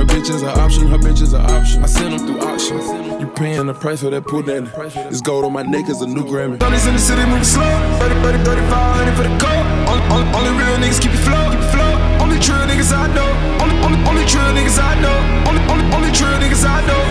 [0.00, 1.84] Your bitch is an option, her bitch is an option.
[1.84, 2.88] I send them through auctions.
[3.20, 4.64] You paying the price for that pull daddy.
[5.12, 6.58] This gold on my neck is a new Grammy.
[6.58, 7.68] Brothers in the city moving slow.
[8.00, 9.60] 30, 30, 3500 for the coat.
[9.92, 11.92] Only, only, only real niggas keep it flow, keep you flow.
[12.16, 13.28] Only true niggas I know.
[13.60, 15.12] Only, only, only true niggas I know.
[15.44, 17.04] Only, only, only true niggas I know.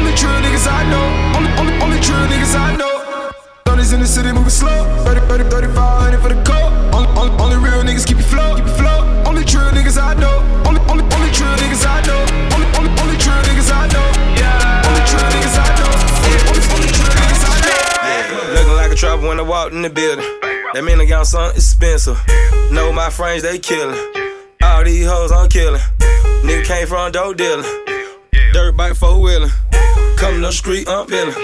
[0.00, 1.04] Only true niggas I know.
[1.36, 2.95] Only, only, only true niggas I know.
[3.86, 4.82] Brothers in the city moving slow.
[5.04, 6.74] 30, 30, 3500 for the coat.
[6.90, 9.06] Only, only, only real niggas keep you flow, keep you flow.
[9.22, 10.42] Only true niggas I know.
[10.66, 12.18] Only, only, only true niggas I know.
[12.50, 14.06] Only, only, only true niggas I know.
[14.34, 14.90] Yeah.
[14.90, 15.92] Only true niggas I know.
[16.26, 18.58] Only, only, only true niggas I know.
[18.58, 20.26] Looking like a trapper when I walked in the building.
[20.74, 22.18] That mean I got something expensive.
[22.72, 23.94] Know my frames, they killin'.
[24.62, 25.80] All these hoes I'm killin'.
[26.42, 27.62] Nigga came from dope dealing.
[28.52, 29.54] Dirt bike four wheeling.
[30.18, 31.34] Come to the street, I'm peeling.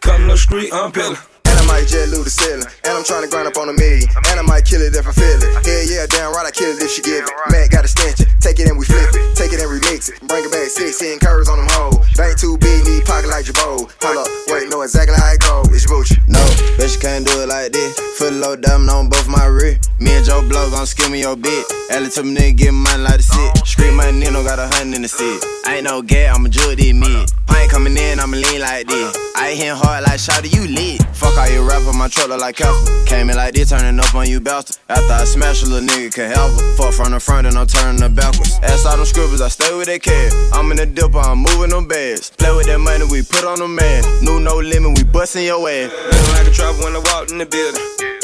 [0.00, 1.18] Come to the street, I'm peeling.
[1.66, 2.66] Might the ceiling.
[2.84, 4.08] And I'm trying to grind up on a million.
[4.30, 5.50] And I might kill it if I feel it.
[5.66, 7.30] Yeah, yeah, damn right, I kill it if she give it.
[7.50, 8.35] Mac got a stench.
[8.46, 9.34] Take it and we flip it.
[9.34, 10.22] Take it and remix it.
[10.22, 11.98] Bring it back 16 curves on them hoes.
[12.14, 13.90] Bank too big, need pocket like Jabot.
[13.90, 15.66] Hold up, wait, know exactly how it go.
[15.74, 16.14] It's Gucci.
[16.28, 16.38] No,
[16.78, 17.98] bitch, you can't do it like this.
[18.18, 19.80] Foot low diamond on both my rear.
[19.98, 21.66] Me and Joe Blow gon' skill me your bit.
[21.90, 23.66] Ellie told me nigga get money like a sit.
[23.66, 25.62] Street money, nigga got a hundred in the.
[25.66, 27.26] I ain't no gay, I'ma jug this mid.
[27.46, 29.16] Pint coming in, I'ma lean like this.
[29.34, 31.02] I hitting hard like shouty, you lit.
[31.16, 33.04] Fuck all you rapper, my look like Casper.
[33.06, 34.78] Came in like this, turning up on you bastard.
[34.88, 36.76] After I smash a little nigga can help her.
[36.76, 38.58] Fuck from the front and I'm turning the backwards.
[38.62, 40.32] Ass all them scribbles, I stay with that cash.
[40.52, 42.30] I'm in the dipper, I'm moving them bags.
[42.30, 44.02] Play with that money, we put on the man.
[44.22, 45.92] New no limit, we bustin' your ass.
[46.32, 47.80] Like a trapper when I walked in the building.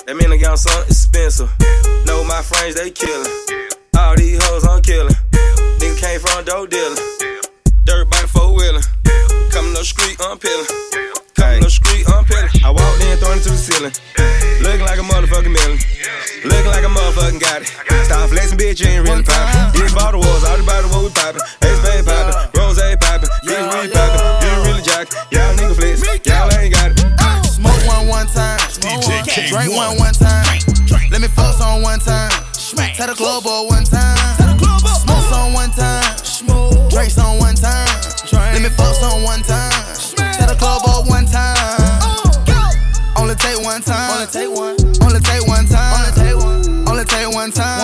[0.07, 1.51] That mean I got something expensive.
[2.07, 3.31] Know my friends, they killin'.
[3.97, 5.15] All these hoes I'm killin'.
[5.79, 6.97] Nigga came from a dope dealer.
[7.85, 8.85] Dirt bike four wheeling.
[9.51, 11.22] Coming up street, I'm peeling
[12.07, 12.62] unpetty.
[12.64, 13.92] I walked in, throwing it to the ceiling.
[14.62, 15.78] Looking like a motherfucking million.
[16.44, 17.68] Looking like a motherfucking got it.
[18.07, 19.72] Stop flexing, bitch, you ain't really poppin'.
[19.78, 21.42] These bottle walls, all the bottle what we poppin'.
[21.62, 24.22] Ace Bay poppin', Rose poppin', bitch, we poppin'.
[24.42, 25.14] You really jockin'.
[25.30, 26.98] Y'all nigga flex, y'all ain't got it.
[27.46, 28.59] Smoke one one time,
[29.48, 30.46] drink one one time.
[31.11, 32.30] Let me fuck on one time.
[32.96, 34.16] Tell the club all one time.
[35.03, 36.03] Smoke on one time.
[36.88, 37.88] Drink on one time.
[38.32, 39.72] Let me fuck on one time.
[43.73, 44.11] one time.
[44.11, 44.77] Only take one.
[45.03, 45.97] Only take one time.
[45.97, 46.89] Only take one.
[46.89, 47.82] Only take one time.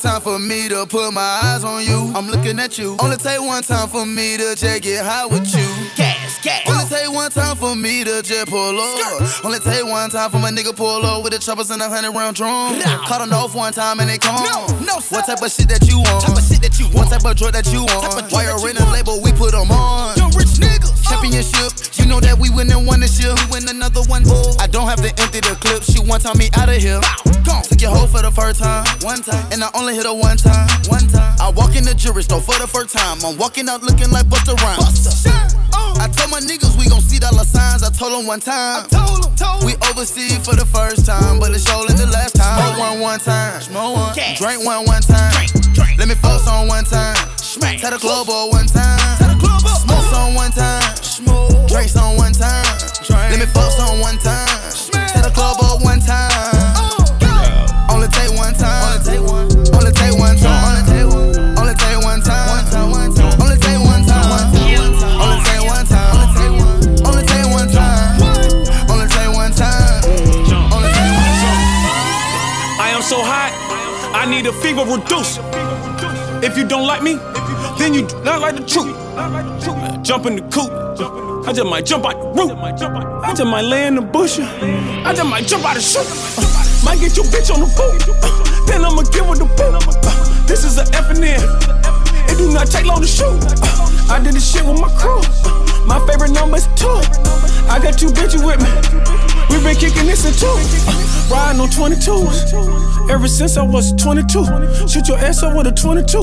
[0.00, 2.12] For me to put my eyes on you.
[2.16, 2.96] I'm looking at you.
[2.98, 5.68] Only take one time for me to just get high with you.
[5.96, 6.66] Gas, gas.
[6.66, 9.44] Only take one time for me to just pull up.
[9.44, 12.12] Only take one time for my nigga pull up with the choppers and a hundred
[12.12, 12.80] round drum.
[12.80, 14.42] Caught on off one time and they come.
[14.44, 16.24] No, no, what type of shit that you want?
[16.24, 16.96] Type of shit that you want.
[16.96, 18.32] What type of drug that you want?
[18.32, 19.20] Why you in a label?
[19.20, 20.16] We put them on.
[20.16, 20.81] Young rich niggas.
[21.12, 21.76] Championship.
[22.00, 23.36] You know that we win and won this year.
[23.44, 24.24] We win another one.
[24.56, 25.84] I don't have to empty the clip.
[25.84, 27.00] She one time me out of here.
[27.68, 28.88] Took your hoe for the first time.
[29.04, 29.44] One time.
[29.52, 30.64] And I only hit her one time.
[30.88, 31.36] One time.
[31.36, 33.20] I walk in the jury store for the first time.
[33.20, 35.04] I'm walking out looking like Busta Rhymes.
[35.76, 36.00] Oh.
[36.00, 37.82] I told my niggas we gon' see dollar signs.
[37.82, 38.88] I told them one time.
[38.88, 42.36] I told them, told We overseas for the first time, but it's showing the last
[42.36, 42.56] time.
[42.56, 43.60] Smoke one one time.
[43.60, 44.34] Smoke one.
[44.40, 45.36] Drink one one time.
[46.00, 47.16] Let me fuck on one time.
[47.52, 48.96] Tell the club boy one time.
[49.76, 50.80] Smoke on one time.
[51.68, 52.64] Drink on one time.
[53.28, 54.48] Let me fuck on one time.
[55.12, 56.32] Tell the club boy one time.
[57.92, 58.88] Only take one time.
[58.88, 59.52] Only take one.
[59.76, 60.64] Only take one time.
[60.64, 61.36] Only take one.
[61.60, 62.48] Only take one time.
[62.48, 62.88] One time.
[62.88, 63.36] One time.
[63.36, 64.32] Only take one time.
[64.32, 65.12] One time.
[65.20, 66.08] Only take one time.
[66.16, 66.88] Only take one.
[67.04, 68.16] Only take one time.
[68.88, 70.00] Only take one time.
[70.72, 71.60] Only take one time.
[72.80, 73.52] I am so hot,
[74.16, 75.91] I need a fever reducer.
[76.42, 77.14] If you don't like me,
[77.78, 78.90] then you not like the truth.
[80.02, 81.46] Jump in the coop.
[81.46, 82.58] I just might jump out the roof.
[82.58, 84.40] I just might lay in the bush.
[84.40, 86.02] I just might jump out the shoot.
[86.02, 88.02] Uh, might get your bitch on the boot.
[88.22, 89.70] Uh, then I'ma give her the boot.
[90.02, 91.40] Uh, this is an F and N.
[92.26, 93.38] It do not take long to shoot.
[94.10, 95.22] I did this shit with my crew.
[95.86, 96.90] My favorite number is two.
[97.70, 99.31] I got two bitches with me.
[99.52, 100.46] We been kicking this in two.
[100.88, 103.10] Uh, riding on 22s.
[103.10, 104.88] Ever since I was 22.
[104.88, 106.18] Shoot your ass up with a 22.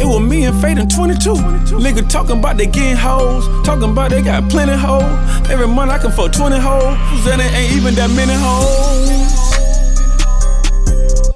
[0.00, 1.30] It was me and Fade in 22.
[1.78, 3.46] Nigga talking about they getting hoes.
[3.64, 5.04] Talking about they got plenty hoes.
[5.48, 7.24] Every month I can fuck 20 hoes.
[7.24, 9.51] Then it ain't even that many hoes.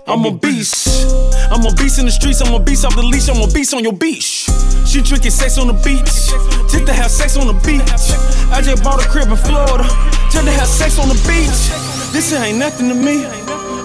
[0.09, 0.87] I'm a beast.
[1.51, 2.41] I'm a beast in the streets.
[2.41, 3.29] I'm a beast off the leash.
[3.29, 4.47] I'm a beast on your beach.
[4.87, 6.07] She drinking sex on the beach.
[6.71, 7.83] Just to have sex on the beach.
[8.55, 9.83] I just bought a crib in Florida.
[10.31, 11.59] Just to have sex on the beach.
[12.13, 13.27] This ain't nothing to me.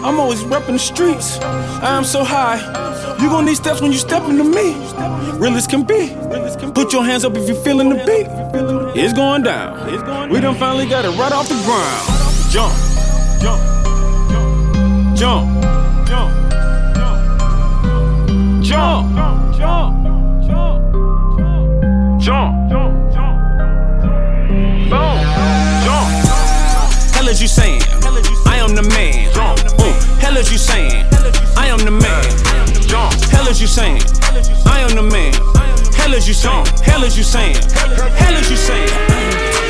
[0.06, 1.40] I'm always repping the streets.
[1.42, 2.62] I am so high.
[3.20, 4.76] You gon' need steps when you step into me.
[5.40, 6.14] Real as can be.
[6.76, 8.28] Put your hands up if you're feeling the beat.
[8.96, 10.30] It's going down.
[10.30, 12.06] We done finally got it right off the ground.
[12.52, 12.74] Jump,
[13.42, 13.62] jump,
[15.18, 15.61] jump,
[18.72, 19.18] jump,
[19.58, 20.06] jump,
[20.48, 20.48] jump,
[22.22, 22.72] jump, jump,
[24.90, 25.20] boom,
[25.84, 26.08] jump.
[27.14, 27.82] Hell is you saying?
[28.48, 29.28] I am the man.
[30.22, 31.04] Hell is you saying?
[31.58, 32.24] I am the man.
[33.30, 34.02] Hell is you saying?
[34.66, 35.34] I am the man.
[35.94, 36.66] Hell is you saying?
[36.82, 37.58] Hell is you saying?
[38.16, 39.61] Hell is you saying?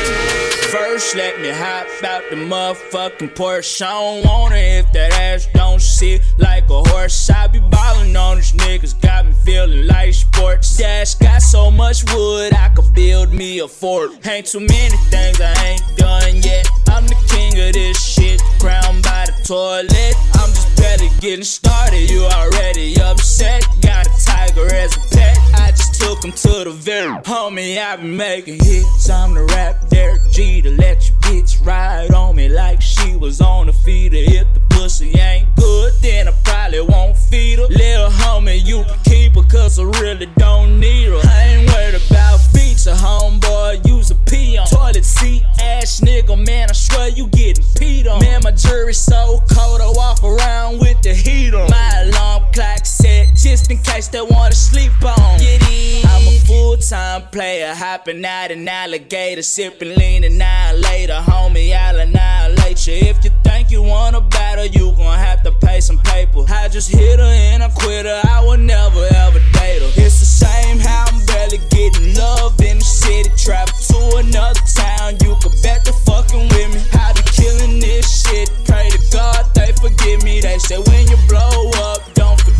[0.72, 3.82] First, let me hop out the motherfucking Porsche.
[3.82, 7.28] I don't want it if that ass don't sit like a horse.
[7.28, 10.78] I be ballin' on these niggas, got me feeling like sports.
[10.78, 14.26] Dash got so much wood, I could build me a fort.
[14.26, 16.66] Ain't too many things I ain't done yet.
[16.88, 20.14] I'm the king of this shit, crowned by the toilet.
[20.40, 23.62] I'm just barely getting started, you already upset.
[23.82, 25.71] Got a tiger as a pet, I
[26.02, 27.24] took to the vet.
[27.24, 32.36] Homie, I been making hits, I'm the rap Derek Jeter let your bitch ride on
[32.36, 34.16] me like she was on the feeder.
[34.18, 37.66] If the pussy ain't good, then I probably won't feed her.
[37.66, 41.20] Little homie, you can keep her, cause I really don't need her.
[41.24, 44.66] I ain't worried about feature, homeboy, use a pee on.
[44.66, 48.20] Toilet seat ass nigga, man, I swear you getting peed on.
[48.20, 51.70] Man, my jury's so cold, I walk around with the heat on.
[51.70, 52.86] My alarm clock
[53.34, 55.18] just in case they wanna sleep on.
[55.18, 60.38] I'm a full time player, hopping out an alligator, sipping lean and
[60.80, 61.14] later.
[61.14, 62.94] Homie, I'll annihilate you.
[62.94, 66.44] If you think you wanna battle, you gon' have to pay some paper.
[66.48, 69.92] I just hit her and I quit her, I would never ever date her.
[69.96, 73.30] It's the same how I'm barely getting love in the city.
[73.36, 76.80] Travel to another town, you can bet the fucking with me.
[76.98, 80.40] I be killing this shit, pray to God they forgive me.
[80.40, 81.61] They say when you blow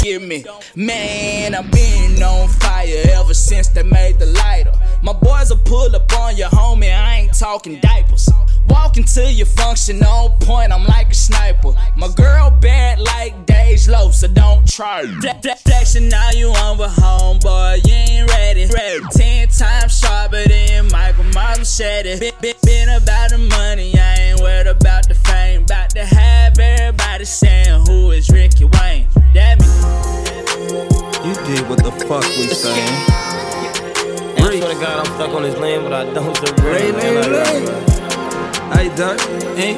[0.02, 0.44] forgive me.
[0.74, 4.72] Man, I've been on fire ever since they made the lighter.
[5.02, 8.28] My boys will pull up on your homie, I ain't talking diapers.
[8.68, 11.74] Walking to your function on point, I'm like a sniper.
[11.96, 15.04] My girl bad like Dage Low, so don't try.
[15.64, 19.00] Flexing now you on with homeboy, you ain't ready.
[19.12, 21.62] Ten times sharper than Michael Martin.
[22.18, 25.62] Been, been, been about the money, I ain't worried about the fame.
[25.62, 29.06] About to have everybody saying who is Ricky Wayne.
[30.72, 32.96] You did what the fuck we saying.
[34.40, 36.96] I swear to God, I'm stuck on this lane, but I don't surrender.
[36.96, 37.32] man.
[37.32, 39.20] Like, Hey, Duck.
[39.54, 39.76] Hey.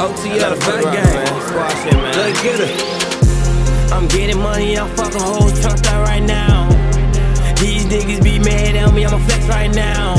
[0.00, 1.42] OT out of fat game.
[1.44, 2.16] Squash it, man.
[2.16, 3.92] Let's get it.
[3.92, 6.70] I'm getting money, I'm fucking hoes turned out right now.
[7.60, 10.14] These niggas be mad at me, I'ma flex right now.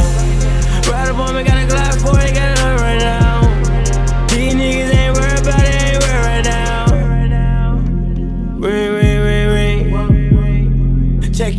[0.87, 2.60] Ride up on me, got a 40, got it up right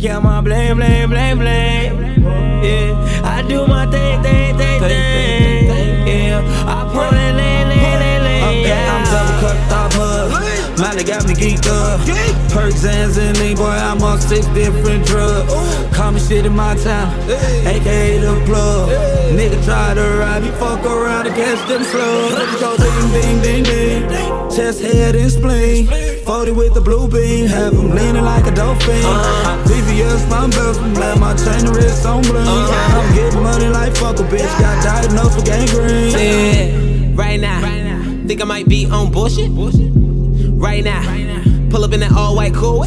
[0.03, 0.11] ring, ring.
[0.11, 2.23] Check out my blame, blame, blame, blame.
[2.63, 6.07] Yeah, I do my thing, thing, thing, thing.
[6.07, 8.65] Yeah, I pull it, lane, lane, lane, lane.
[8.65, 10.79] Yeah, I'm double cut, top hood.
[10.79, 11.99] Molly got me geeked up.
[12.51, 15.51] Perks and lean, boy, I'm on six different drugs.
[15.95, 18.89] Call me shit in my town, aka the plug.
[19.31, 22.59] Nigga try to ride me, fuck around and catch them slugs.
[22.59, 24.49] Go ding, ding, ding, ding.
[24.51, 26.12] Chest, head, and spleen.
[26.25, 29.03] 40 with the blue beam, have him leaning like a dolphin.
[29.67, 32.47] VVS, my best, let my chain wrist on bling.
[32.47, 36.11] I'm getting money like fuck a bitch, got diagnosed with gangrene.
[36.11, 37.61] Yeah, right now.
[38.27, 39.51] Think I might be on bullshit?
[39.51, 41.01] Right now.
[41.69, 42.85] Pull up in that all white cool.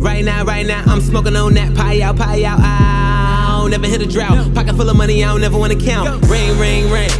[0.00, 2.58] Right now, right now, I'm smoking on that pie out, pie out.
[2.60, 4.54] I don't never hit a drought.
[4.54, 6.26] Pocket full of money, I don't never wanna count.
[6.26, 7.10] Ring, ring, ring.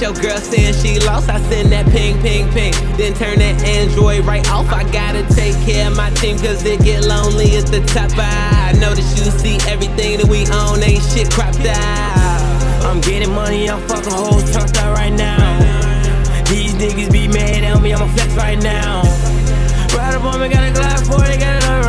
[0.00, 1.28] Your girl saying she lost.
[1.28, 2.72] I send that ping, ping, ping.
[2.96, 4.72] Then turn that Android right off.
[4.72, 8.10] I gotta take care of my team, cause it get lonely at the top.
[8.16, 12.40] I know that you see everything that we own, ain't shit cropped out.
[12.88, 15.36] I'm getting money, I'm fucking hoes turned out right now.
[16.48, 19.02] These niggas be mad at me, I'ma flex right now.
[19.94, 21.79] Ride up on me, got a Glock 40, got it up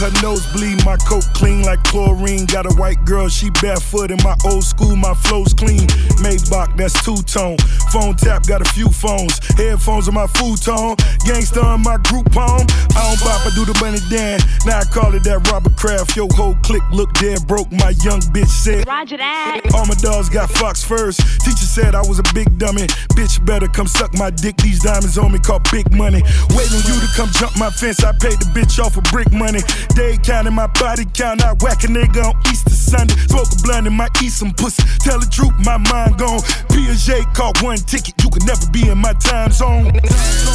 [0.00, 2.46] her nose bleed, my coat clean like chlorine.
[2.46, 5.86] Got a white girl, she barefoot in my old school, my flow's clean.
[6.24, 7.58] Maybach, that's two tone.
[7.92, 9.38] Phone tap, got a few phones.
[9.56, 10.96] Headphones on my futon.
[11.28, 12.66] Gangsta on my group home.
[12.96, 14.40] I don't bop, I do the money dan.
[14.64, 16.16] Now I call it that Robert Kraft.
[16.16, 17.70] Yo, whole clique look dead broke.
[17.70, 18.86] My young bitch said.
[18.86, 19.60] Roger that.
[19.74, 21.16] All my dogs got fox furs.
[21.44, 22.86] Teacher said I was a big dummy.
[23.12, 24.56] Bitch better come suck my dick.
[24.56, 26.22] These diamonds on me call big money.
[26.56, 28.02] Waiting you to come jump my fence.
[28.02, 29.60] I paid the bitch off with brick money.
[29.94, 31.42] Day counting my body count.
[31.42, 33.14] I whack a nigga on Easter Sunday.
[33.28, 34.82] Smoke a blunt and might eat some pussy.
[35.00, 36.40] Tell the truth, my mind gone.
[36.70, 38.14] Piaget caught one ticket.
[38.22, 39.92] You can never be in my time zone.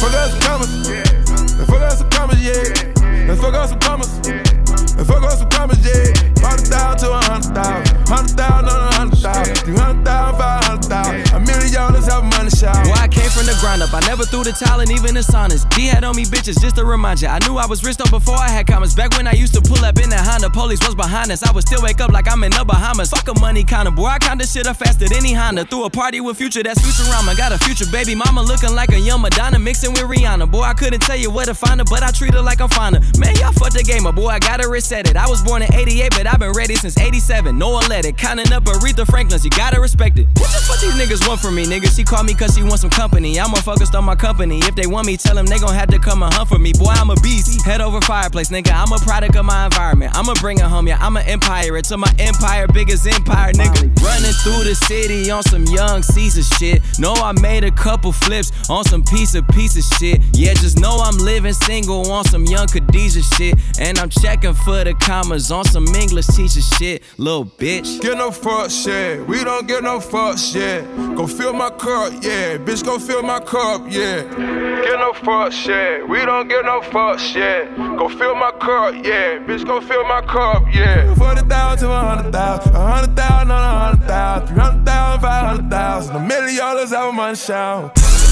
[0.00, 0.88] Fuck up some commas.
[0.88, 3.26] Now fuck up some commas, yeah.
[3.26, 4.45] Now fuck up some commas.
[4.96, 6.08] Now fuck up some commas, yeah.
[6.40, 8.08] Hundred thousand to a hundred thousand.
[8.08, 9.56] Hundred thousand on a hundred thousand.
[9.66, 11.36] Three hundred thousand, five hundred thousand.
[11.36, 12.80] A million dollars have money shout.
[12.86, 13.92] Boy, I came from the ground up.
[13.92, 15.68] I never threw the towel and even the saunas.
[15.74, 17.36] D had on me bitches just to remind ya.
[17.36, 18.94] I knew I was rich though before I had commas.
[18.94, 21.42] Back when I used to pull up in the Honda, police was behind us.
[21.42, 23.10] I would still wake up like I'm in the Bahamas.
[23.10, 24.06] Fuck a money counter, boy.
[24.06, 25.64] I count this shit up faster than any Honda.
[25.66, 27.36] Threw a party with Future, that's Futurama.
[27.36, 30.50] Got a future baby mama looking like a young Madonna mixing with Rihanna.
[30.50, 32.70] Boy, I couldn't tell you where to find her, but I treat her like I'm
[32.70, 33.00] finer.
[33.18, 34.28] Man, y'all fucked the game up, boy.
[34.28, 35.16] I gotta reset it.
[35.16, 37.58] I was born in 88, but I've been ready since 87.
[37.58, 38.16] No one let it.
[38.16, 40.28] Counting up Aretha Franklin's, you gotta respect it.
[40.38, 41.94] What the fuck these niggas want from me, nigga?
[41.94, 43.40] She called me cause she wants some company.
[43.40, 44.60] I'm more focused on my company.
[44.60, 46.72] If they want me, tell them they gon' have to come and hunt for me.
[46.72, 47.64] Boy, I'm a beast.
[47.66, 48.70] Head over fireplace, nigga.
[48.72, 50.12] I'm a product of my environment.
[50.14, 50.98] I'ma bring it home, yeah.
[51.00, 51.76] I'm an empire.
[51.76, 53.90] It's my empire, biggest empire, nigga.
[54.02, 56.82] Running through the city on some young Caesar shit.
[57.00, 60.20] Know I made a couple flips on some piece of piece of shit.
[60.32, 63.58] Yeah, just know I'm living single on some young Khadijah shit.
[63.80, 67.02] And I'm checking for the commas on some English teacher shit.
[67.18, 68.00] Little bitch.
[68.00, 70.84] Get no fuck shit, We don't get no fuck shit.
[71.16, 72.58] Go fill my cup, yeah.
[72.58, 74.22] Bitch, go fill my cup, yeah.
[74.22, 77.74] Get no fuck shit, We don't get no fuck shit.
[77.76, 79.38] Go fill my cup, yeah.
[79.38, 81.14] Bitch, go fill my cup, yeah.
[81.14, 84.84] Forty thousand to a hundred thousand, a hundred thousand on a hundred thousand, three hundred
[84.86, 88.25] thousand, five hundred thousand, a million dollars out of my shout.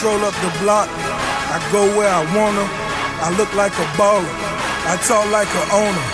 [0.00, 0.88] Stroll up the block,
[1.52, 2.64] I go where I wanna.
[3.20, 4.24] I look like a baller,
[4.88, 6.06] I talk like a owner.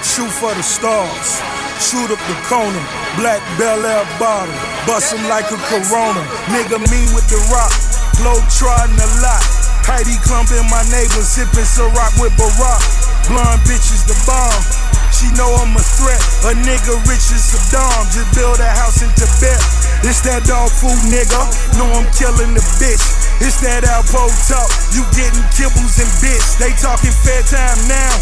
[0.00, 1.44] Shoot for the stars,
[1.76, 2.80] shoot up the corner.
[3.20, 4.48] Black Belaire bottle,
[4.88, 6.24] bust 'em like a Corona.
[6.48, 7.76] Nigga mean with the rock,
[8.16, 9.44] glow trotting a lot.
[9.84, 12.80] Heidi Klum in my neighbor, sipping Ciroc with Barack.
[13.28, 14.85] Blonde bitches the bomb.
[15.12, 16.20] She know I'm a threat.
[16.48, 18.06] A nigga rich as Saddam.
[18.10, 19.60] Just build a house in Tibet.
[20.02, 21.42] This that dog food nigga.
[21.78, 23.04] Know I'm killing the bitch.
[23.42, 24.68] It's that Alpo talk.
[24.96, 26.56] You getting kibbles and bits.
[26.56, 28.14] They talking fair time now.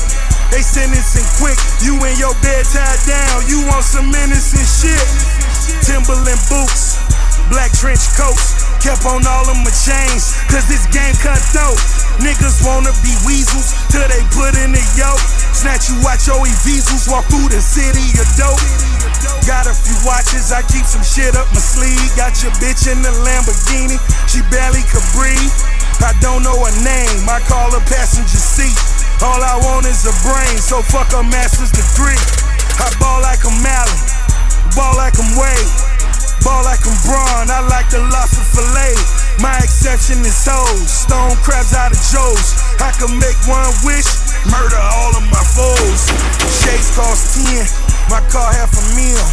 [0.51, 1.59] They sentencing quick.
[1.83, 3.47] You in your bed tied down.
[3.47, 5.07] You want some innocent shit.
[5.85, 6.99] Timberland boots,
[7.51, 8.64] black trench coats.
[8.85, 11.81] Kept on all of my chains, cause this game cut dope.
[12.21, 15.25] Niggas wanna be weasels till they put in the yoke.
[15.57, 18.61] Snatch you watch your Evisels walk through the city of dope.
[19.49, 22.13] Got a few watches, I keep some shit up my sleeve.
[22.13, 23.97] Got your bitch in the Lamborghini,
[24.29, 25.57] she barely could breathe.
[26.05, 28.77] I don't know her name, I call her passenger seat.
[29.25, 32.21] All I want is a brain, so fuck a master's degree.
[32.85, 34.01] I ball like I'm Allen,
[34.77, 35.94] ball like I'm Wade.
[36.45, 38.93] Ball like I'm Braun, I like the lobster fillet.
[39.41, 42.53] My exception is hoes, stone crabs out of Joe's.
[42.85, 44.05] I can make one wish,
[44.53, 46.01] murder all of my foes.
[46.61, 47.65] Shades cost 10,
[48.13, 49.25] my car half a meal.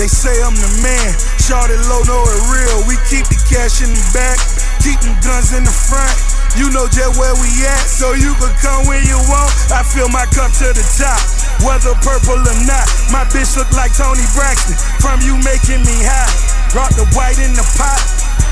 [0.00, 2.88] They say I'm the man, Shorty low, know it real.
[2.88, 4.40] We keep the cash in the back,
[4.80, 6.16] keep them guns in the front.
[6.56, 9.52] You know just where we at, so you can come when you want.
[9.68, 11.20] I fill my cup to the top,
[11.64, 12.86] whether purple or not.
[13.12, 16.32] My bitch look like Toni Braxton, from you making me high.
[16.74, 18.02] Brought the white in the pot,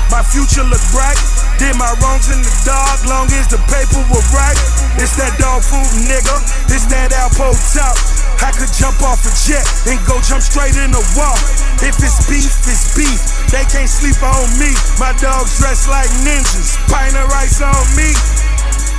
[0.09, 1.19] my future look bright.
[1.59, 4.57] Did my wrongs in the dark, long as the paper was right.
[4.99, 6.35] It's that dog food nigga,
[6.71, 7.95] it's that Alpo top.
[8.43, 11.39] I could jump off a jet and go jump straight in the wall.
[11.79, 13.21] If it's beef, it's beef.
[13.51, 14.75] They can't sleep on me.
[14.99, 16.75] My dogs dressed like ninjas.
[16.91, 18.11] Pint of rice on me.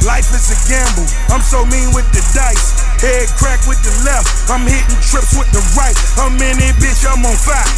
[0.06, 1.08] Life is a gamble.
[1.28, 2.85] I'm so mean with the dice.
[3.00, 4.48] Head crack with the left.
[4.48, 5.96] I'm hitting trips with the right.
[6.16, 7.04] I'm in it, bitch.
[7.04, 7.68] I'm on fire.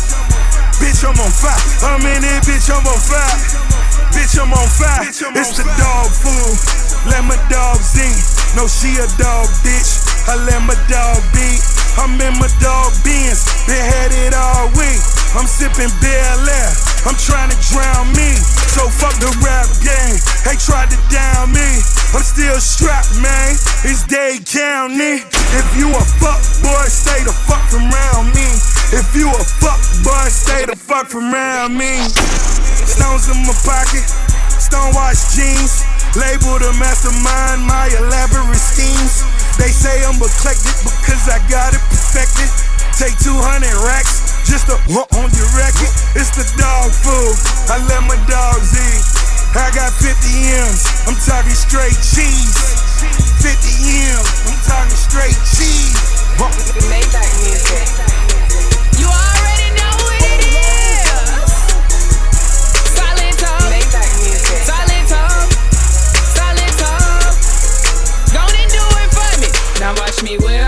[0.79, 1.59] Bitch, I'm on fire.
[1.83, 2.71] I'm in it, bitch.
[2.71, 3.39] I'm on fire.
[4.15, 5.03] Bitch, I'm on fire.
[5.11, 6.55] It's the dog food.
[7.11, 8.19] Let my dogs eat.
[8.55, 10.07] No, she a dog, bitch.
[10.31, 11.59] I let my dog be.
[11.99, 13.43] I'm in my dog beans.
[13.67, 15.03] Been had it all week.
[15.35, 16.88] I'm sipping Belaire.
[17.07, 18.35] I'm trying to drown me.
[18.75, 20.19] So fuck the rap game.
[20.43, 21.69] They tried to down me.
[22.15, 23.55] I'm still strapped, man.
[23.87, 25.23] It's Dade County.
[25.55, 28.49] If you a fuck boy, stay the fuck from around me.
[28.91, 32.03] If you a fuck boy, stay the fuck from around me.
[32.89, 34.07] Stones in my pocket,
[34.59, 35.85] stonewash jeans.
[36.17, 39.23] Label the mastermind, my elaborate schemes.
[39.61, 42.51] They say I'm eclectic because I got it perfected.
[42.97, 45.93] Take 200 racks just a walk on your record.
[46.17, 47.37] It's the dog food.
[47.69, 49.05] I let my dogs eat.
[49.53, 50.89] I got 50 M's.
[51.05, 52.57] I'm talking straight cheese.
[53.45, 53.53] 50
[54.09, 54.49] M's.
[54.49, 55.93] I'm talking straight cheese.
[57.45, 57.89] Music.
[58.97, 61.45] You already know what it is.
[62.97, 63.69] Silent talk.
[63.69, 64.65] Maybach music.
[64.65, 65.49] Silent talk.
[66.33, 67.37] Silent talk.
[68.33, 69.49] Go and do it for me.
[69.81, 70.68] Now watch me whip.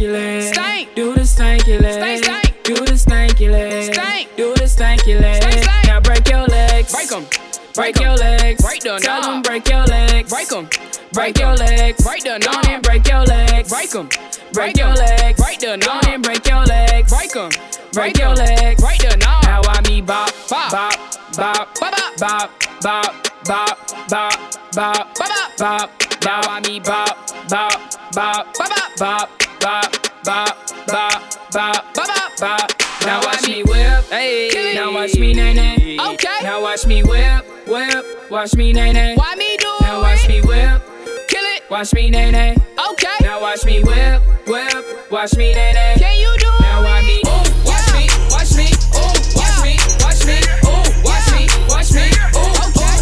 [0.00, 0.54] Stanky leg.
[0.54, 0.94] Stank.
[0.94, 1.92] Do the stanky leg.
[1.92, 2.64] Stank, stank.
[2.64, 3.92] Do the stanky leg.
[3.94, 4.36] Stank.
[4.36, 5.42] Do the stanky leg.
[5.42, 5.86] Stank, stank.
[5.86, 6.92] Now break your legs.
[6.92, 7.26] Break 'em.
[7.74, 8.02] Break Break 'em.
[8.06, 8.62] your legs.
[8.62, 9.34] Break the Tell knob.
[9.34, 10.30] 'em break your legs.
[10.30, 10.64] Break 'em.
[11.12, 12.02] Break Break your legs.
[12.04, 12.66] Break the knob.
[12.68, 13.68] and break your legs.
[13.68, 14.08] Break 'em.
[14.52, 15.40] Break your legs.
[15.40, 16.04] Break the knob.
[16.06, 17.12] and break your legs.
[17.12, 17.50] Break 'em.
[17.92, 18.80] Break your legs.
[18.82, 19.44] Break the knob.
[19.44, 20.70] Now I me bop, Bop.
[20.70, 20.96] bop,
[21.36, 22.18] bop, Bop, bop.
[22.18, 23.76] bop, bop, bop,
[24.08, 24.38] bop, bop,
[24.74, 25.58] Bop, bop.
[25.58, 25.90] bop.
[26.24, 27.16] Now I me bop,
[27.48, 27.80] bop,
[28.12, 29.39] bop, Bop, bop.
[29.60, 29.92] Bop,
[30.24, 30.56] bop,
[30.86, 32.40] bop, bop, bop, Bop, bop.
[32.40, 32.70] bop.
[33.02, 34.04] Now Now watch me me- whip.
[34.10, 34.72] Hey.
[34.74, 35.98] Now watch me nay nay.
[36.00, 36.38] Okay.
[36.42, 38.30] Now watch me whip, whip.
[38.30, 39.14] Watch me nay nay.
[39.16, 39.82] Why me do it?
[39.82, 40.82] Now watch me whip.
[41.28, 41.62] Kill it.
[41.70, 42.56] Watch me nay nay.
[42.90, 43.16] Okay.
[43.22, 45.10] Now watch me whip, whip.
[45.10, 45.94] Watch me nay nay.
[45.98, 46.60] Can you do it?
[46.62, 47.22] Now watch me.
[47.26, 47.30] Ooh,
[47.64, 48.66] watch me, watch me.
[48.96, 50.38] Ooh, watch me, watch me.
[50.64, 52.06] Ooh, watch me, watch me.
[52.36, 52.96] Ooh, Okay.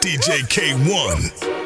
[0.00, 1.65] DJ Kay-One.